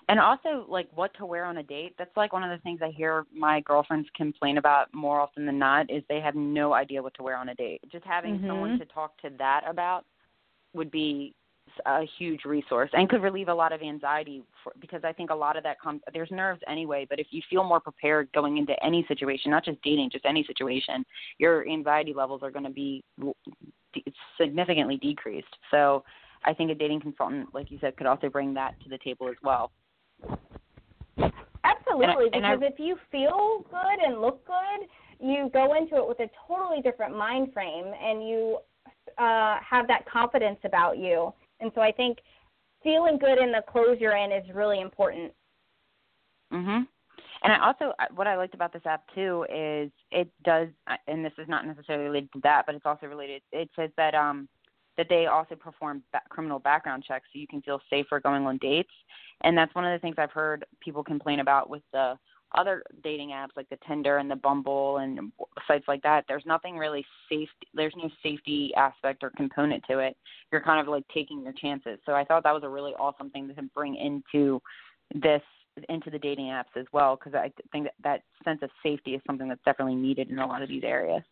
and 0.10 0.20
also 0.20 0.66
like 0.68 0.90
what 0.96 1.14
to 1.18 1.26
wear 1.26 1.46
on 1.46 1.58
a 1.58 1.64
date. 1.64 1.94
That's 1.98 2.16
like 2.18 2.34
one 2.34 2.44
of 2.44 2.50
the 2.50 2.62
things 2.64 2.82
i 2.84 2.90
hear 2.90 3.26
my 3.34 3.62
girlfriends 3.62 4.10
complain 4.16 4.58
about 4.58 4.94
more 4.94 5.22
often 5.22 5.46
than 5.46 5.60
not 5.60 5.90
is 5.90 6.04
they 6.10 6.20
have 6.20 6.36
no 6.36 6.74
idea 6.74 7.02
what 7.02 7.14
to 7.14 7.24
wear 7.24 7.38
on 7.38 7.50
a 7.50 7.56
date. 7.56 7.82
Just 7.92 8.06
having 8.06 8.38
mm-hmm. 8.38 8.48
someone 8.48 8.80
to 8.80 8.86
talk 8.86 9.16
to 9.22 9.30
that 9.38 9.62
about 9.68 10.06
would 10.74 10.92
be 10.92 11.36
a 11.86 12.02
huge 12.18 12.46
resource 12.46 12.90
and 12.94 13.08
could 13.08 13.22
relieve 13.22 13.48
a 13.48 13.54
lot 13.54 13.72
of 13.72 13.82
anxiety 13.82 14.42
for, 14.64 14.74
because 14.82 15.02
i 15.04 15.14
think 15.14 15.30
a 15.30 15.36
lot 15.36 15.56
of 15.56 15.62
that 15.62 15.80
comes 15.80 16.02
there's 16.14 16.32
nerves 16.32 16.60
anyway 16.68 17.06
but 17.08 17.20
if 17.20 17.28
you 17.30 17.44
feel 17.48 17.64
more 17.64 17.80
prepared 17.80 18.28
going 18.34 18.58
into 18.58 18.74
any 18.84 19.06
situation 19.08 19.52
not 19.52 19.64
just 19.64 19.80
dating 19.84 20.10
just 20.12 20.26
any 20.26 20.44
situation 20.46 21.06
your 21.38 21.68
anxiety 21.70 22.12
levels 22.12 22.42
are 22.42 22.50
going 22.50 22.66
to 22.66 22.72
be 22.72 23.04
significantly 24.42 24.98
decreased. 24.98 25.56
So 25.70 26.04
i 26.44 26.54
think 26.54 26.72
a 26.72 26.76
dating 26.76 27.02
consultant 27.02 27.48
like 27.54 27.70
you 27.70 27.78
said 27.80 27.96
could 27.98 28.08
also 28.08 28.30
bring 28.30 28.54
that 28.56 28.74
to 28.82 28.90
the 28.90 28.98
table 28.98 29.30
as 29.30 29.36
well 29.44 29.72
Absolutely, 31.64 32.30
and 32.34 32.46
I, 32.46 32.54
and 32.54 32.60
because 32.60 32.62
I, 32.62 32.74
if 32.74 32.80
you 32.80 32.98
feel 33.12 33.66
good 33.70 34.06
and 34.06 34.22
look 34.22 34.46
good, 34.46 34.88
you 35.20 35.50
go 35.52 35.76
into 35.76 35.98
it 35.98 36.08
with 36.08 36.20
a 36.20 36.30
totally 36.48 36.82
different 36.82 37.16
mind 37.16 37.54
frame, 37.54 37.94
and 38.02 38.28
you 38.28 38.60
uh, 39.18 39.58
have 39.60 39.88
that 39.88 40.10
confidence 40.10 40.60
about 40.64 40.98
you. 40.98 41.34
And 41.60 41.72
so 41.76 41.82
I 41.82 41.92
think 41.92 42.20
feeling 42.84 43.18
good 43.18 43.38
in 43.38 43.52
the 43.52 43.62
clothes 43.70 43.98
you're 44.00 44.16
in 44.16 44.32
is 44.32 44.46
really 44.54 44.80
important. 44.80 45.34
Mhm. 46.52 46.88
And 47.42 47.54
I 47.54 47.66
also 47.66 47.94
what 48.16 48.28
I 48.28 48.36
liked 48.36 48.54
about 48.54 48.74
this 48.74 48.86
app 48.86 49.04
too 49.14 49.46
is 49.50 49.92
it 50.12 50.30
does, 50.44 50.70
and 51.08 51.24
this 51.24 51.34
is 51.38 51.48
not 51.48 51.66
necessarily 51.66 52.06
related 52.06 52.32
to 52.34 52.40
that, 52.42 52.66
but 52.66 52.76
it's 52.76 52.86
also 52.86 53.08
related. 53.08 53.42
It 53.52 53.70
says 53.76 53.92
that 53.98 54.16
um 54.16 54.48
that 54.98 55.08
they 55.10 55.28
also 55.28 55.56
perform 55.56 56.04
ba- 56.12 56.22
criminal 56.30 56.60
background 56.60 57.04
checks 57.08 57.28
so 57.32 57.40
you 57.40 57.48
can 57.48 57.62
feel 57.62 57.82
safer 57.90 58.20
going 58.20 58.46
on 58.46 58.58
dates. 58.58 58.90
And 59.42 59.58
that's 59.58 59.74
one 59.74 59.86
of 59.86 59.94
the 59.94 60.00
things 60.00 60.16
I've 60.18 60.32
heard 60.32 60.66
people 60.82 61.04
complain 61.04 61.40
about 61.40 61.70
with 61.70 61.84
the 61.94 62.18
other 62.58 62.84
dating 63.04 63.30
apps 63.30 63.50
like 63.56 63.70
the 63.70 63.78
Tinder 63.88 64.18
and 64.18 64.30
the 64.30 64.36
Bumble 64.36 64.98
and 64.98 65.32
sites 65.68 65.86
like 65.88 66.02
that. 66.02 66.26
There's 66.28 66.46
nothing 66.46 66.78
really 66.78 67.06
safe. 67.30 67.50
There's 67.74 67.94
no 67.96 68.10
safety 68.24 68.72
aspect 68.76 69.24
or 69.24 69.30
component 69.32 69.84
to 69.90 70.00
it. 70.00 70.18
You're 70.52 70.62
kind 70.62 70.80
of 70.80 70.88
like 70.88 71.06
taking 71.14 71.44
your 71.44 71.54
chances. 71.54 72.00
So 72.06 72.14
I 72.14 72.26
thought 72.26 72.44
that 72.44 72.54
was 72.54 72.64
a 72.64 72.70
really 72.70 72.94
awesome 72.94 73.30
thing 73.30 73.48
to 73.48 73.62
bring 73.76 73.96
into 73.96 74.62
this 75.14 75.42
into 75.88 76.10
the 76.10 76.20
dating 76.20 76.48
apps 76.48 76.76
as 76.76 76.86
well 76.92 77.16
because 77.16 77.34
I 77.34 77.52
think 77.72 77.86
that 77.86 77.94
that 78.04 78.22
sense 78.44 78.60
of 78.64 78.70
safety 78.84 79.12
is 79.14 79.22
something 79.26 79.48
that's 79.48 79.64
definitely 79.64 79.96
needed 79.96 80.30
in 80.30 80.40
a 80.40 80.46
lot 80.46 80.62
of 80.62 80.68
these 80.68 80.84
areas. 80.84 81.24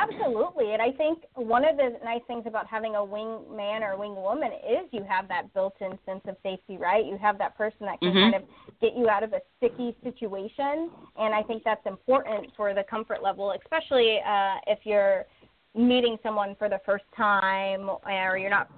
Absolutely, 0.00 0.72
and 0.74 0.80
I 0.80 0.92
think 0.92 1.24
one 1.34 1.64
of 1.64 1.76
the 1.76 1.98
nice 2.04 2.20
things 2.28 2.44
about 2.46 2.68
having 2.68 2.94
a 2.94 3.04
wing 3.04 3.40
man 3.54 3.82
or 3.82 3.98
wing 3.98 4.14
woman 4.14 4.52
is 4.52 4.86
you 4.92 5.02
have 5.08 5.26
that 5.26 5.52
built-in 5.54 5.98
sense 6.06 6.20
of 6.28 6.36
safety, 6.44 6.76
right? 6.76 7.04
You 7.04 7.18
have 7.18 7.36
that 7.38 7.56
person 7.56 7.80
that 7.80 7.98
can 7.98 8.10
mm-hmm. 8.10 8.30
kind 8.30 8.34
of 8.36 8.42
get 8.80 8.96
you 8.96 9.08
out 9.08 9.24
of 9.24 9.32
a 9.32 9.40
sticky 9.56 9.96
situation, 10.04 10.90
and 11.18 11.34
I 11.34 11.42
think 11.42 11.64
that's 11.64 11.84
important 11.84 12.52
for 12.56 12.74
the 12.74 12.84
comfort 12.84 13.24
level, 13.24 13.52
especially 13.60 14.20
uh, 14.24 14.54
if 14.68 14.78
you're 14.84 15.26
meeting 15.74 16.16
someone 16.22 16.54
for 16.58 16.68
the 16.68 16.80
first 16.86 17.04
time 17.16 17.90
or 18.06 18.38
you're 18.38 18.50
not 18.50 18.70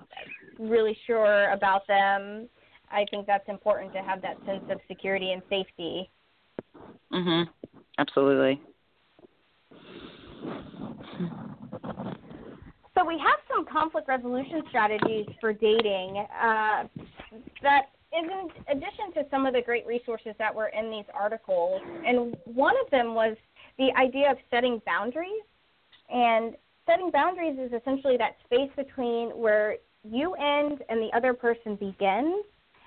really 0.59 0.97
sure 1.07 1.51
about 1.51 1.87
them. 1.87 2.49
I 2.91 3.05
think 3.11 3.27
that's 3.27 3.49
important 3.49 3.93
to 3.93 4.01
have 4.01 4.21
that 4.23 4.37
sense 4.47 4.65
of 4.71 4.81
security 4.89 5.33
and 5.33 5.43
safety. 5.49 6.11
Mhm. 7.13 7.49
Absolutely. 7.99 8.61
So 12.97 13.07
we 13.07 13.19
have 13.19 13.39
some 13.49 13.65
conflict 13.65 14.09
resolution 14.09 14.63
strategies 14.69 15.27
for 15.41 15.53
dating 15.53 16.25
uh, 16.43 16.85
that 17.63 17.91
is 18.13 18.29
in 18.29 18.77
addition 18.77 19.13
to 19.15 19.25
some 19.31 19.47
of 19.47 19.55
the 19.55 19.63
great 19.63 19.87
resources 19.87 20.35
that 20.39 20.55
were 20.55 20.69
in 20.69 20.91
these 20.91 21.05
articles. 21.15 21.81
And 22.05 22.37
one 22.45 22.75
of 22.85 22.91
them 22.91 23.15
was 23.15 23.37
the 23.79 23.89
idea 23.99 24.31
of 24.31 24.37
setting 24.51 24.83
boundaries. 24.85 25.43
And 26.13 26.57
setting 26.87 27.11
boundaries 27.11 27.57
is 27.59 27.73
essentially 27.73 28.17
that 28.17 28.37
space 28.45 28.71
between 28.77 29.29
where 29.31 29.77
you 30.03 30.35
end 30.35 30.83
and 30.89 31.01
the 31.01 31.11
other 31.15 31.33
person 31.33 31.77
begins 31.77 32.45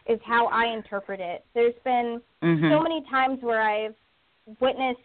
is 0.08 0.20
how 0.26 0.48
I 0.48 0.74
interpret 0.74 1.22
it. 1.22 1.46
There's 1.54 1.76
been 1.86 2.22
mm-hmm. 2.44 2.70
so 2.72 2.82
many 2.82 3.04
times 3.10 3.40
where 3.42 3.62
I've 3.62 3.96
witnessed 4.60 5.00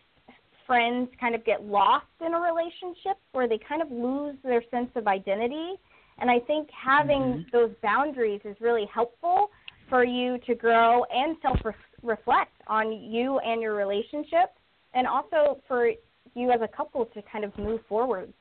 friends 0.68 1.08
kind 1.18 1.34
of 1.34 1.44
get 1.44 1.64
lost 1.64 2.06
in 2.24 2.34
a 2.34 2.38
relationship 2.38 3.18
where 3.32 3.48
they 3.48 3.58
kind 3.58 3.82
of 3.82 3.90
lose 3.90 4.36
their 4.44 4.62
sense 4.70 4.90
of 4.94 5.08
identity. 5.08 5.72
And 6.18 6.30
I 6.30 6.38
think 6.38 6.68
having 6.70 7.20
mm-hmm. 7.20 7.42
those 7.52 7.70
boundaries 7.82 8.42
is 8.44 8.56
really 8.60 8.86
helpful 8.94 9.50
for 9.88 10.04
you 10.04 10.38
to 10.46 10.54
grow 10.54 11.04
and 11.04 11.36
self 11.42 11.58
reflect 12.02 12.52
on 12.68 12.92
you 12.92 13.38
and 13.38 13.60
your 13.60 13.74
relationship, 13.74 14.52
and 14.94 15.06
also 15.06 15.60
for 15.66 15.90
you 16.34 16.50
as 16.52 16.60
a 16.62 16.68
couple 16.68 17.06
to 17.06 17.22
kind 17.32 17.44
of 17.44 17.56
move 17.58 17.80
forward. 17.88 18.32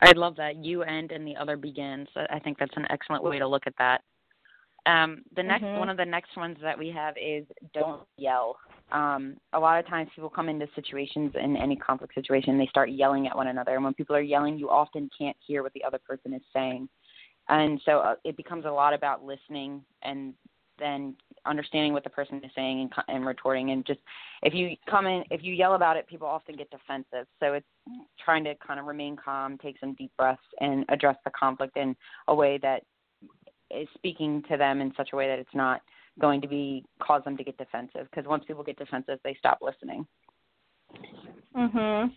I 0.00 0.12
love 0.12 0.36
that. 0.36 0.56
You 0.56 0.82
end 0.82 1.12
and 1.12 1.26
the 1.26 1.36
other 1.36 1.56
begins. 1.56 2.08
I 2.30 2.38
think 2.38 2.58
that's 2.58 2.76
an 2.76 2.86
excellent 2.90 3.22
way 3.22 3.38
to 3.38 3.46
look 3.46 3.66
at 3.66 3.74
that. 3.78 4.02
Um, 4.86 5.22
the 5.34 5.42
next 5.42 5.64
mm-hmm. 5.64 5.78
one 5.78 5.88
of 5.88 5.96
the 5.96 6.04
next 6.04 6.36
ones 6.36 6.58
that 6.62 6.78
we 6.78 6.90
have 6.90 7.14
is 7.16 7.44
don't 7.74 8.02
yell. 8.16 8.56
Um, 8.92 9.36
a 9.52 9.58
lot 9.58 9.80
of 9.80 9.86
times 9.88 10.08
people 10.14 10.30
come 10.30 10.48
into 10.48 10.68
situations 10.76 11.32
in 11.34 11.56
any 11.56 11.74
conflict 11.74 12.14
situation, 12.14 12.56
they 12.56 12.68
start 12.68 12.90
yelling 12.90 13.26
at 13.26 13.36
one 13.36 13.48
another, 13.48 13.74
and 13.74 13.82
when 13.82 13.94
people 13.94 14.14
are 14.14 14.20
yelling, 14.20 14.58
you 14.58 14.70
often 14.70 15.10
can't 15.18 15.36
hear 15.44 15.64
what 15.64 15.72
the 15.72 15.82
other 15.82 15.98
person 15.98 16.32
is 16.32 16.42
saying, 16.52 16.88
and 17.48 17.80
so 17.84 17.98
uh, 17.98 18.14
it 18.24 18.36
becomes 18.36 18.64
a 18.64 18.70
lot 18.70 18.94
about 18.94 19.24
listening 19.24 19.82
and 20.02 20.34
then 20.78 21.14
understanding 21.46 21.92
what 21.92 22.04
the 22.04 22.10
person 22.10 22.40
is 22.44 22.50
saying 22.54 22.80
and, 22.80 23.04
and 23.08 23.26
retorting. 23.26 23.70
And 23.70 23.86
just 23.86 24.00
if 24.42 24.54
you 24.54 24.76
come 24.88 25.06
in, 25.06 25.24
if 25.30 25.42
you 25.42 25.54
yell 25.54 25.74
about 25.74 25.96
it, 25.96 26.06
people 26.06 26.26
often 26.26 26.56
get 26.56 26.70
defensive. 26.70 27.26
So 27.40 27.54
it's 27.54 27.66
trying 28.24 28.44
to 28.44 28.54
kind 28.66 28.78
of 28.80 28.86
remain 28.86 29.16
calm, 29.16 29.58
take 29.58 29.78
some 29.80 29.94
deep 29.94 30.12
breaths, 30.18 30.40
and 30.60 30.84
address 30.88 31.16
the 31.24 31.30
conflict 31.30 31.76
in 31.76 31.96
a 32.28 32.34
way 32.34 32.58
that 32.62 32.82
is 33.70 33.88
speaking 33.94 34.42
to 34.50 34.56
them 34.56 34.80
in 34.80 34.92
such 34.96 35.10
a 35.12 35.16
way 35.16 35.28
that 35.28 35.38
it's 35.38 35.54
not 35.54 35.80
going 36.18 36.40
to 36.40 36.48
be 36.48 36.84
cause 37.00 37.22
them 37.24 37.36
to 37.36 37.44
get 37.44 37.58
defensive. 37.58 38.08
Because 38.10 38.26
once 38.26 38.44
people 38.46 38.62
get 38.62 38.78
defensive, 38.78 39.18
they 39.24 39.34
stop 39.34 39.58
listening. 39.60 40.06
Mhm. 41.54 42.14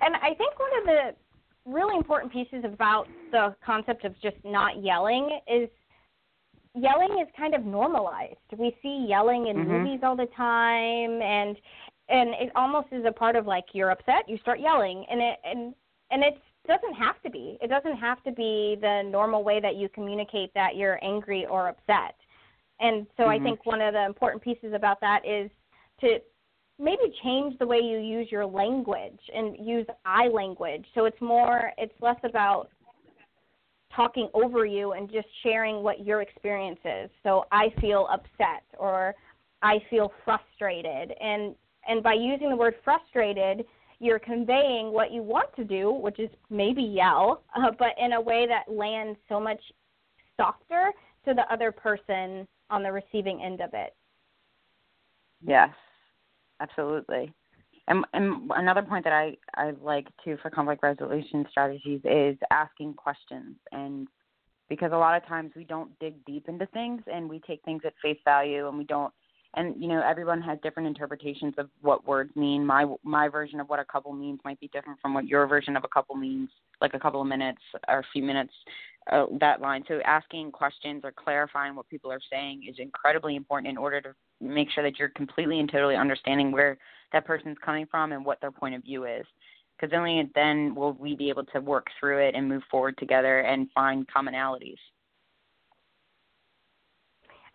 And 0.00 0.16
I 0.16 0.34
think 0.34 0.58
one 0.58 0.78
of 0.78 0.84
the 0.84 1.14
really 1.64 1.96
important 1.96 2.32
pieces 2.32 2.64
about 2.64 3.08
the 3.30 3.54
concept 3.64 4.04
of 4.04 4.18
just 4.20 4.36
not 4.44 4.82
yelling 4.82 5.38
is 5.46 5.68
yelling 6.74 7.18
is 7.20 7.28
kind 7.36 7.54
of 7.54 7.64
normalized. 7.64 8.36
We 8.56 8.76
see 8.82 9.06
yelling 9.08 9.48
in 9.48 9.56
mm-hmm. 9.56 9.70
movies 9.70 10.00
all 10.02 10.16
the 10.16 10.28
time 10.36 11.22
and 11.22 11.56
and 12.10 12.30
it 12.40 12.50
almost 12.56 12.88
is 12.90 13.04
a 13.04 13.12
part 13.12 13.36
of 13.36 13.46
like 13.46 13.66
you're 13.74 13.90
upset, 13.90 14.28
you 14.28 14.38
start 14.38 14.60
yelling 14.60 15.04
and 15.10 15.20
it 15.20 15.38
and 15.44 15.74
and 16.10 16.22
it 16.22 16.40
doesn't 16.68 16.94
have 16.94 17.20
to 17.22 17.30
be. 17.30 17.58
It 17.60 17.68
doesn't 17.68 17.96
have 17.96 18.22
to 18.24 18.30
be 18.30 18.76
the 18.80 19.02
normal 19.02 19.42
way 19.42 19.60
that 19.60 19.74
you 19.76 19.88
communicate 19.88 20.52
that 20.54 20.76
you're 20.76 21.02
angry 21.02 21.46
or 21.46 21.68
upset. 21.68 22.14
And 22.80 23.06
so 23.16 23.24
mm-hmm. 23.24 23.30
I 23.30 23.44
think 23.44 23.66
one 23.66 23.80
of 23.80 23.94
the 23.94 24.04
important 24.04 24.42
pieces 24.42 24.72
about 24.74 25.00
that 25.00 25.22
is 25.26 25.50
to 26.00 26.18
maybe 26.78 27.12
change 27.24 27.58
the 27.58 27.66
way 27.66 27.78
you 27.78 27.98
use 27.98 28.28
your 28.30 28.46
language 28.46 29.18
and 29.34 29.56
use 29.58 29.86
I 30.04 30.28
language. 30.28 30.84
So 30.94 31.06
it's 31.06 31.20
more 31.20 31.72
it's 31.76 31.94
less 32.00 32.18
about 32.22 32.68
talking 33.94 34.28
over 34.32 34.64
you 34.64 34.92
and 34.92 35.10
just 35.10 35.26
sharing 35.42 35.82
what 35.82 36.04
your 36.06 36.22
experience 36.22 36.78
is. 36.84 37.10
So 37.24 37.46
I 37.50 37.72
feel 37.80 38.06
upset 38.12 38.62
or 38.78 39.14
I 39.62 39.78
feel 39.90 40.12
frustrated 40.24 41.14
and 41.20 41.56
and 41.88 42.02
by 42.02 42.12
using 42.12 42.50
the 42.50 42.56
word 42.56 42.74
frustrated, 42.84 43.64
you're 44.00 44.18
conveying 44.18 44.92
what 44.92 45.12
you 45.12 45.22
want 45.22 45.54
to 45.56 45.64
do, 45.64 45.90
which 45.90 46.18
is 46.18 46.30
maybe 46.50 46.82
yell, 46.82 47.42
uh, 47.56 47.70
but 47.78 47.88
in 47.98 48.12
a 48.12 48.20
way 48.20 48.46
that 48.46 48.72
lands 48.72 49.18
so 49.28 49.40
much 49.40 49.60
softer 50.36 50.92
to 51.26 51.34
the 51.34 51.42
other 51.52 51.72
person 51.72 52.46
on 52.70 52.82
the 52.82 52.92
receiving 52.92 53.42
end 53.42 53.60
of 53.60 53.70
it. 53.72 53.94
Yes, 55.44 55.70
absolutely. 56.60 57.32
And, 57.88 58.04
and 58.12 58.50
another 58.54 58.82
point 58.82 59.04
that 59.04 59.12
I, 59.12 59.36
I 59.54 59.72
like 59.82 60.06
too 60.24 60.36
for 60.42 60.50
conflict 60.50 60.82
resolution 60.82 61.46
strategies 61.50 62.00
is 62.04 62.36
asking 62.50 62.94
questions. 62.94 63.56
And 63.72 64.08
because 64.68 64.92
a 64.92 64.96
lot 64.96 65.16
of 65.16 65.26
times 65.26 65.52
we 65.56 65.64
don't 65.64 65.98
dig 65.98 66.22
deep 66.26 66.48
into 66.48 66.66
things 66.66 67.02
and 67.10 67.28
we 67.28 67.40
take 67.40 67.62
things 67.64 67.82
at 67.86 67.94
face 68.02 68.18
value 68.24 68.68
and 68.68 68.76
we 68.76 68.84
don't 68.84 69.12
and 69.58 69.74
you 69.82 69.88
know 69.88 70.00
everyone 70.00 70.40
has 70.40 70.58
different 70.62 70.86
interpretations 70.86 71.54
of 71.58 71.68
what 71.82 72.06
words 72.06 72.34
mean. 72.36 72.64
My 72.64 72.86
my 73.02 73.28
version 73.28 73.58
of 73.58 73.68
what 73.68 73.80
a 73.80 73.84
couple 73.84 74.12
means 74.12 74.38
might 74.44 74.60
be 74.60 74.68
different 74.68 75.00
from 75.02 75.14
what 75.14 75.26
your 75.26 75.46
version 75.46 75.76
of 75.76 75.84
a 75.84 75.88
couple 75.88 76.14
means 76.14 76.48
like 76.80 76.94
a 76.94 76.98
couple 76.98 77.20
of 77.20 77.26
minutes 77.26 77.60
or 77.88 77.98
a 77.98 78.04
few 78.12 78.22
minutes 78.22 78.52
uh, 79.10 79.26
that 79.40 79.60
line. 79.60 79.82
So 79.88 80.00
asking 80.04 80.52
questions 80.52 81.02
or 81.04 81.12
clarifying 81.12 81.74
what 81.74 81.88
people 81.88 82.12
are 82.12 82.20
saying 82.30 82.66
is 82.68 82.76
incredibly 82.78 83.34
important 83.34 83.70
in 83.70 83.76
order 83.76 84.00
to 84.00 84.14
make 84.40 84.70
sure 84.70 84.84
that 84.84 84.98
you're 84.98 85.08
completely 85.08 85.58
and 85.58 85.70
totally 85.70 85.96
understanding 85.96 86.52
where 86.52 86.78
that 87.12 87.26
person's 87.26 87.58
coming 87.64 87.86
from 87.90 88.12
and 88.12 88.24
what 88.24 88.40
their 88.40 88.52
point 88.52 88.76
of 88.76 88.82
view 88.82 89.06
is. 89.06 89.26
Because 89.76 89.96
only 89.96 90.30
then 90.34 90.74
will 90.74 90.92
we 90.92 91.16
be 91.16 91.30
able 91.30 91.44
to 91.46 91.60
work 91.60 91.86
through 91.98 92.18
it 92.18 92.34
and 92.36 92.48
move 92.48 92.62
forward 92.70 92.96
together 92.98 93.40
and 93.40 93.68
find 93.74 94.06
commonalities 94.08 94.78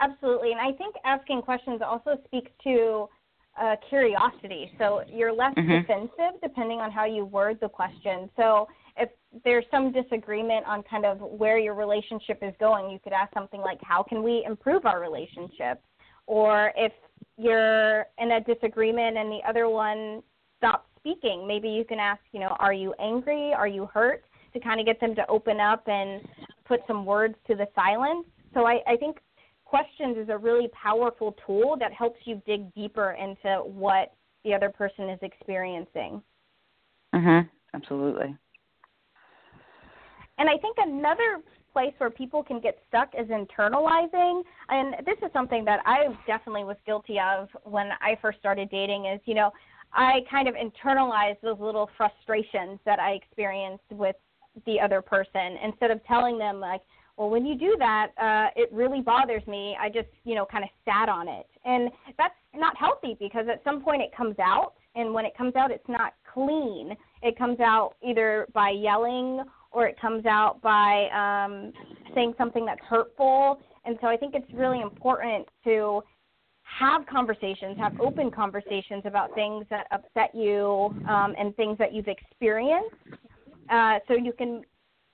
Absolutely. 0.04 0.52
And 0.52 0.60
I 0.60 0.72
think 0.74 0.96
asking 1.06 1.42
questions 1.42 1.82
also 1.86 2.18
speaks 2.26 2.52
to 2.64 3.08
uh, 3.62 3.76
curiosity. 3.88 4.72
So 4.78 5.02
you're 5.08 5.34
less 5.34 5.54
mm-hmm. 5.56 5.82
defensive 5.82 6.42
depending 6.42 6.80
on 6.80 6.92
how 6.92 7.06
you 7.06 7.26
word 7.26 7.58
the 7.62 7.70
question. 7.70 8.30
So 8.36 8.68
if 8.98 9.10
there's 9.44 9.66
some 9.72 9.92
disagreement 9.92 10.66
on 10.66 10.84
kind 10.84 11.06
of 11.06 11.20
where 11.20 11.58
your 11.58 11.74
relationship 11.74 12.40
is 12.42 12.54
going, 12.60 12.90
you 12.90 13.00
could 13.04 13.14
ask 13.14 13.34
something 13.34 13.62
like, 13.62 13.80
How 13.82 14.04
can 14.04 14.24
we 14.24 14.44
improve 14.46 14.86
our 14.86 15.00
relationship? 15.00 15.82
Or 16.26 16.72
if 16.76 16.92
you're 17.38 18.06
in 18.20 18.32
a 18.32 18.42
disagreement 18.42 19.18
and 19.18 19.32
the 19.32 19.40
other 19.48 19.70
one 19.70 20.22
stops 20.58 20.88
speaking, 21.00 21.48
maybe 21.48 21.70
you 21.70 21.86
can 21.86 22.00
ask, 22.00 22.22
you 22.32 22.40
know, 22.40 22.56
Are 22.60 22.74
you 22.74 22.94
angry? 23.00 23.54
Are 23.54 23.68
you 23.68 23.88
hurt? 23.94 24.24
To 24.54 24.60
kind 24.60 24.80
of 24.80 24.86
get 24.86 25.00
them 25.00 25.16
to 25.16 25.28
open 25.28 25.60
up 25.60 25.88
and 25.88 26.22
put 26.66 26.82
some 26.88 27.06
words 27.06 27.36
to 27.48 27.56
the 27.56 27.68
silence. 27.74 28.26
So 28.54 28.68
I, 28.68 28.82
I 28.88 28.96
think 28.98 29.18
questions 29.74 30.18
is 30.18 30.30
a 30.30 30.38
really 30.38 30.68
powerful 30.68 31.36
tool 31.48 31.76
that 31.80 31.92
helps 31.92 32.20
you 32.26 32.40
dig 32.46 32.72
deeper 32.76 33.18
into 33.20 33.64
what 33.64 34.14
the 34.46 34.54
other 34.54 34.70
person 34.70 35.10
is 35.10 35.18
experiencing. 35.24 36.22
Mhm. 37.12 37.50
Absolutely. 37.74 38.38
And 40.38 40.48
I 40.48 40.60
think 40.60 40.78
another 40.78 41.42
place 41.72 41.96
where 41.98 42.12
people 42.12 42.44
can 42.44 42.60
get 42.60 42.78
stuck 42.88 43.16
is 43.16 43.28
internalizing. 43.30 44.44
And 44.70 45.04
this 45.08 45.18
is 45.24 45.32
something 45.34 45.66
that 45.66 45.82
I 45.88 46.16
definitely 46.28 46.66
was 46.66 46.78
guilty 46.86 47.20
of 47.20 47.50
when 47.64 47.94
I 48.00 48.16
first 48.22 48.38
started 48.38 48.70
dating 48.70 49.06
is, 49.06 49.20
you 49.26 49.34
know, 49.34 49.52
I 49.92 50.24
kind 50.30 50.48
of 50.48 50.54
internalized 50.54 51.42
those 51.42 51.60
little 51.60 51.90
frustrations 51.98 52.80
that 52.86 53.00
I 53.00 53.14
experienced 53.14 53.92
with 53.92 54.18
the 54.68 54.80
other 54.80 55.02
person 55.02 55.58
instead 55.64 55.90
of 55.90 56.04
telling 56.06 56.38
them 56.38 56.60
like, 56.60 56.82
well, 57.18 57.30
when 57.30 57.46
you 57.46 57.56
do 57.56 57.76
that, 57.80 58.08
uh, 58.20 58.50
it 58.56 58.72
really 58.72 59.02
bothers 59.02 59.46
me. 59.48 59.78
I 59.80 59.90
just, 59.90 60.08
you 60.24 60.36
know, 60.36 60.46
kind 60.46 60.64
of 60.64 60.70
sat 60.84 61.10
on 61.10 61.28
it. 61.28 61.48
And 61.64 61.90
that's 62.18 62.34
not 62.56 62.76
healthy 62.78 63.16
because 63.20 63.46
at 63.52 63.64
some 63.64 63.82
point 63.82 64.02
it 64.02 64.16
comes 64.16 64.36
out. 64.40 64.74
And 64.96 65.14
when 65.14 65.26
it 65.26 65.36
comes 65.38 65.56
out, 65.56 65.72
it's 65.72 65.88
not 65.88 66.14
clean. 66.34 66.96
It 67.22 67.38
comes 67.38 67.60
out 67.60 67.96
either 68.02 68.48
by 68.54 68.70
yelling 68.70 69.44
or 69.72 69.88
it 69.88 70.00
comes 70.00 70.26
out 70.26 70.62
by 70.62 71.08
um, 71.10 71.74
saying 72.16 72.34
something 72.38 72.66
that's 72.66 72.82
hurtful. 72.88 73.60
And 73.86 73.98
so 74.02 74.08
I 74.08 74.18
think 74.18 74.34
it's 74.36 74.52
really 74.54 74.82
important 74.82 75.48
to 75.66 76.02
have 76.64 77.06
conversations, 77.06 77.78
have 77.78 78.00
open 78.00 78.32
conversations 78.32 79.04
about 79.06 79.34
things 79.36 79.66
that 79.70 79.88
upset 79.92 80.34
you 80.34 80.96
um, 81.08 81.36
and 81.38 81.56
things 81.56 81.78
that 81.78 81.94
you've 81.94 82.08
experienced, 82.08 82.96
uh, 83.70 84.00
so 84.08 84.16
you 84.16 84.34
can 84.34 84.64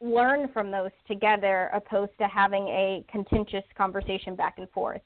learn 0.02 0.50
from 0.54 0.72
those 0.72 0.92
together 1.08 1.70
opposed 1.74 2.12
to 2.20 2.28
having 2.28 2.68
a 2.68 3.04
contentious 3.12 3.64
conversation 3.78 4.36
back 4.36 4.56
and 4.58 4.70
forth. 4.72 5.02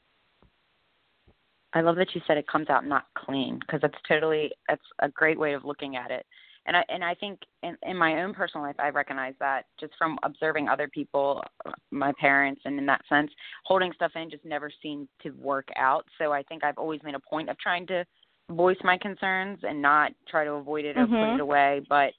I 1.74 1.82
love 1.82 1.96
that 1.96 2.14
you 2.14 2.22
said 2.28 2.38
it 2.38 2.48
comes 2.48 2.70
out 2.70 2.86
not 2.86 3.06
clean 3.18 3.60
because 3.60 3.82
that's 3.82 3.98
totally 4.08 4.52
that's 4.68 4.82
a 5.00 5.10
great 5.10 5.40
way 5.40 5.54
of 5.54 5.66
looking 5.66 5.96
at 5.96 6.12
it. 6.12 6.26
And 6.66 6.78
I 6.78 6.84
and 6.90 7.04
I 7.04 7.16
think 7.16 7.40
in, 7.64 7.76
in 7.84 7.98
my 7.98 8.22
own 8.22 8.34
personal 8.34 8.66
life 8.66 8.76
I 8.80 8.90
recognize 8.90 9.34
that 9.40 9.66
just 9.80 9.94
from 9.98 10.18
observing 10.24 10.70
other 10.70 10.88
people, 10.88 11.44
my 11.92 12.14
parents, 12.20 12.62
and 12.66 12.78
in 12.78 12.86
that 12.86 13.02
sense, 13.10 13.32
holding 13.66 13.92
stuff 13.94 14.12
in 14.16 14.30
just 14.30 14.46
never 14.46 14.72
seemed 14.82 15.08
to 15.24 15.32
work 15.32 15.68
out. 15.76 16.06
So 16.20 16.32
I 16.32 16.44
think 16.44 16.64
I've 16.64 16.78
always 16.78 17.02
made 17.04 17.16
a 17.16 17.20
point 17.20 17.50
of 17.50 17.58
trying 17.58 17.88
to 17.88 18.06
voice 18.52 18.78
my 18.84 18.98
concerns 18.98 19.60
and 19.64 19.82
not 19.82 20.12
try 20.30 20.46
to 20.46 20.52
avoid 20.52 20.86
it 20.86 20.98
or 20.98 21.06
mm-hmm. 21.06 21.32
put 21.32 21.36
it 21.36 21.42
away. 21.42 21.82
But 21.90 22.14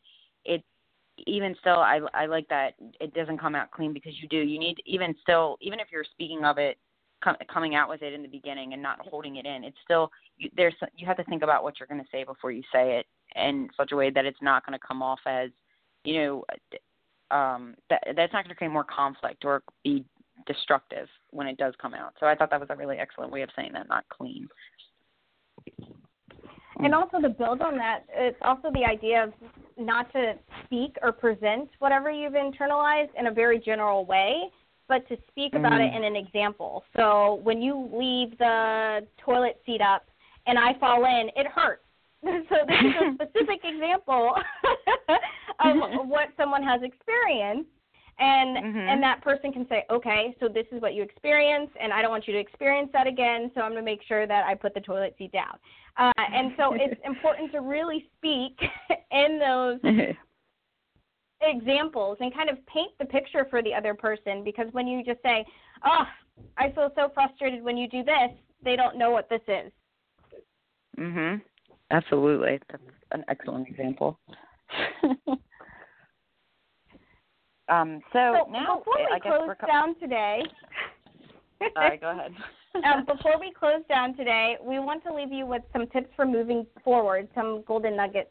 it 0.44 0.62
even 1.18 1.54
still 1.60 1.78
I 1.78 2.00
I 2.12 2.26
like 2.26 2.48
that 2.48 2.74
it 3.00 3.14
doesn't 3.14 3.38
come 3.38 3.54
out 3.54 3.70
clean 3.70 3.92
because 3.92 4.12
you 4.20 4.28
do. 4.28 4.38
You 4.38 4.58
need 4.58 4.76
even 4.86 5.14
still 5.22 5.56
even 5.60 5.80
if 5.80 5.88
you're 5.92 6.04
speaking 6.04 6.44
of 6.44 6.58
it 6.58 6.78
com- 7.22 7.36
coming 7.52 7.74
out 7.74 7.88
with 7.88 8.02
it 8.02 8.12
in 8.12 8.22
the 8.22 8.28
beginning 8.28 8.72
and 8.72 8.82
not 8.82 9.00
holding 9.00 9.36
it 9.36 9.46
in 9.46 9.64
it's 9.64 9.76
still 9.84 10.10
you, 10.38 10.50
there's 10.56 10.74
you 10.96 11.06
have 11.06 11.16
to 11.16 11.24
think 11.24 11.42
about 11.42 11.62
what 11.62 11.78
you're 11.78 11.86
going 11.86 12.00
to 12.00 12.08
say 12.10 12.24
before 12.24 12.50
you 12.50 12.62
say 12.72 12.98
it 12.98 13.06
in 13.36 13.68
such 13.76 13.92
a 13.92 13.96
way 13.96 14.10
that 14.10 14.24
it's 14.24 14.42
not 14.42 14.64
going 14.66 14.78
to 14.78 14.86
come 14.86 15.02
off 15.02 15.20
as 15.26 15.50
you 16.04 16.14
know 16.14 16.44
um 17.30 17.74
that 17.90 18.02
that's 18.16 18.32
not 18.32 18.44
going 18.44 18.50
to 18.50 18.54
create 18.54 18.72
more 18.72 18.84
conflict 18.84 19.44
or 19.44 19.62
be 19.82 20.04
destructive 20.46 21.08
when 21.30 21.46
it 21.46 21.56
does 21.56 21.74
come 21.80 21.94
out. 21.94 22.12
So 22.18 22.26
i 22.26 22.34
thought 22.34 22.50
that 22.50 22.60
was 22.60 22.68
a 22.70 22.76
really 22.76 22.98
excellent 22.98 23.32
way 23.32 23.42
of 23.42 23.50
saying 23.56 23.70
that 23.74 23.88
not 23.88 24.04
clean. 24.08 24.48
And 26.80 26.92
also 26.92 27.20
to 27.20 27.28
build 27.28 27.62
on 27.62 27.76
that, 27.78 28.00
it's 28.10 28.36
also 28.42 28.70
the 28.72 28.84
idea 28.84 29.24
of 29.24 29.32
not 29.78 30.12
to 30.12 30.34
speak 30.64 30.96
or 31.02 31.12
present 31.12 31.68
whatever 31.78 32.10
you've 32.10 32.34
internalized 32.34 33.10
in 33.18 33.26
a 33.26 33.32
very 33.32 33.58
general 33.58 34.04
way, 34.04 34.44
but 34.88 35.06
to 35.08 35.16
speak 35.28 35.52
mm-hmm. 35.52 35.64
about 35.64 35.80
it 35.80 35.94
in 35.94 36.04
an 36.04 36.16
example. 36.16 36.84
So 36.96 37.40
when 37.42 37.60
you 37.60 37.88
leave 37.92 38.36
the 38.38 39.00
toilet 39.24 39.60
seat 39.66 39.80
up 39.80 40.06
and 40.46 40.58
I 40.58 40.78
fall 40.78 41.04
in, 41.04 41.30
it 41.36 41.46
hurts. 41.46 41.82
so 42.24 42.56
this 42.66 42.76
is 42.80 42.94
a 43.10 43.14
specific 43.28 43.60
example 43.64 44.34
of 45.60 46.08
what 46.08 46.28
someone 46.36 46.62
has 46.62 46.80
experienced 46.82 47.68
and 48.18 48.56
Mhm. 48.56 48.88
and 48.88 49.02
that 49.02 49.20
person 49.22 49.52
can 49.52 49.66
say 49.68 49.84
okay 49.90 50.36
so 50.40 50.48
this 50.48 50.66
is 50.72 50.80
what 50.80 50.94
you 50.94 51.02
experienced 51.02 51.74
and 51.80 51.92
i 51.92 52.00
don't 52.00 52.10
want 52.10 52.26
you 52.26 52.32
to 52.32 52.38
experience 52.38 52.90
that 52.92 53.06
again 53.06 53.50
so 53.54 53.60
i'm 53.60 53.72
going 53.72 53.82
to 53.82 53.84
make 53.84 54.02
sure 54.02 54.26
that 54.26 54.46
i 54.46 54.54
put 54.54 54.74
the 54.74 54.80
toilet 54.80 55.14
seat 55.18 55.32
down 55.32 55.58
uh, 55.96 56.12
and 56.16 56.52
so 56.56 56.74
it's 56.80 57.00
important 57.04 57.50
to 57.52 57.60
really 57.60 58.08
speak 58.16 58.58
in 59.10 59.38
those 59.38 59.80
examples 61.42 62.16
and 62.20 62.32
kind 62.32 62.48
of 62.48 62.64
paint 62.66 62.92
the 62.98 63.04
picture 63.04 63.46
for 63.50 63.62
the 63.62 63.74
other 63.74 63.94
person 63.94 64.42
because 64.44 64.66
when 64.72 64.86
you 64.86 65.02
just 65.04 65.22
say 65.22 65.44
oh 65.84 66.04
i 66.56 66.70
feel 66.70 66.90
so 66.94 67.10
frustrated 67.12 67.62
when 67.62 67.76
you 67.76 67.88
do 67.88 68.02
this 68.02 68.30
they 68.62 68.76
don't 68.76 68.96
know 68.96 69.10
what 69.10 69.28
this 69.28 69.42
is 69.48 69.72
mhm. 70.98 71.40
Absolutely. 71.90 72.58
That's 72.70 72.82
an 73.12 73.24
excellent 73.28 73.68
example. 73.68 74.18
Um 77.68 78.00
so, 78.12 78.44
so 78.44 78.50
now 78.50 78.78
before 78.78 78.94
we 78.98 79.14
I 79.14 79.18
guess 79.18 79.32
close 79.32 79.56
co- 79.60 79.66
down 79.66 79.98
today 79.98 80.42
All 81.76 81.82
right, 81.82 82.00
go 82.00 82.10
ahead. 82.10 82.32
um, 82.84 83.04
before 83.04 83.38
we 83.38 83.52
close 83.52 83.82
down 83.88 84.16
today, 84.16 84.56
we 84.62 84.78
want 84.78 85.04
to 85.04 85.14
leave 85.14 85.32
you 85.32 85.46
with 85.46 85.62
some 85.72 85.86
tips 85.88 86.08
for 86.16 86.26
moving 86.26 86.66
forward, 86.82 87.28
some 87.34 87.62
golden 87.66 87.96
nuggets, 87.96 88.30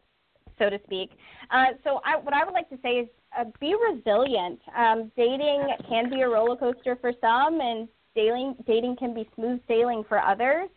so 0.60 0.69
to 0.69 0.80
speak. 0.86 1.12
Uh, 1.52 1.67
so, 1.84 2.02
I, 2.06 2.17
what 2.17 2.34
I 2.34 2.43
would 2.43 2.54
like 2.54 2.69
to 2.69 2.78
say 2.84 3.00
is 3.00 3.08
uh, 3.38 3.46
be 3.60 3.76
resilient. 3.91 4.60
Um, 4.78 5.12
dating 5.15 5.67
can 5.89 6.10
be 6.10 6.22
a 6.22 6.30
roller 6.30 6.56
coaster 6.56 6.98
for 7.00 7.13
some, 7.22 7.60
and 7.62 7.88
dating 8.15 8.56
dating 8.67 8.98
can 8.98 9.13
be 9.13 9.28
smooth 9.36 9.60
sailing 9.67 10.04
for 10.08 10.19
others. 10.19 10.69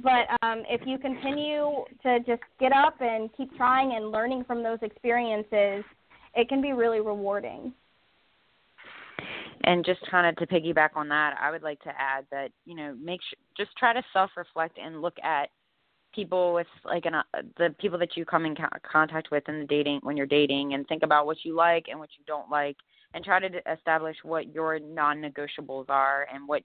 But 0.00 0.28
um, 0.42 0.62
if 0.68 0.82
you 0.86 0.96
continue 0.96 1.84
to 2.04 2.20
just 2.20 2.42
get 2.60 2.72
up 2.72 3.00
and 3.00 3.28
keep 3.36 3.54
trying 3.56 3.94
and 3.96 4.12
learning 4.12 4.44
from 4.44 4.62
those 4.62 4.78
experiences, 4.82 5.84
it 6.36 6.48
can 6.48 6.62
be 6.62 6.72
really 6.72 7.00
rewarding. 7.00 7.72
And 9.68 9.84
just 9.84 10.00
kind 10.10 10.26
of 10.26 10.34
to 10.36 10.46
piggyback 10.46 10.96
on 10.96 11.08
that, 11.10 11.36
I 11.38 11.50
would 11.50 11.62
like 11.62 11.78
to 11.80 11.90
add 11.90 12.24
that 12.30 12.50
you 12.64 12.74
know 12.74 12.96
make 12.98 13.20
sure 13.22 13.38
just 13.54 13.76
try 13.76 13.92
to 13.92 14.02
self 14.14 14.30
reflect 14.34 14.78
and 14.82 15.02
look 15.02 15.16
at 15.22 15.50
people 16.14 16.54
with 16.54 16.66
like 16.86 17.04
an 17.04 17.16
uh, 17.16 17.22
the 17.58 17.74
people 17.78 17.98
that 17.98 18.16
you 18.16 18.24
come 18.24 18.46
in 18.46 18.56
co- 18.56 18.64
contact 18.90 19.28
with 19.30 19.46
in 19.46 19.60
the 19.60 19.66
dating 19.66 20.00
when 20.02 20.16
you're 20.16 20.24
dating 20.24 20.72
and 20.72 20.88
think 20.88 21.02
about 21.02 21.26
what 21.26 21.36
you 21.44 21.54
like 21.54 21.84
and 21.90 22.00
what 22.00 22.08
you 22.18 22.24
don't 22.26 22.50
like 22.50 22.78
and 23.12 23.22
try 23.22 23.38
to 23.38 23.60
establish 23.70 24.16
what 24.22 24.54
your 24.54 24.78
non-negotiables 24.78 25.90
are 25.90 26.26
and 26.32 26.48
what 26.48 26.62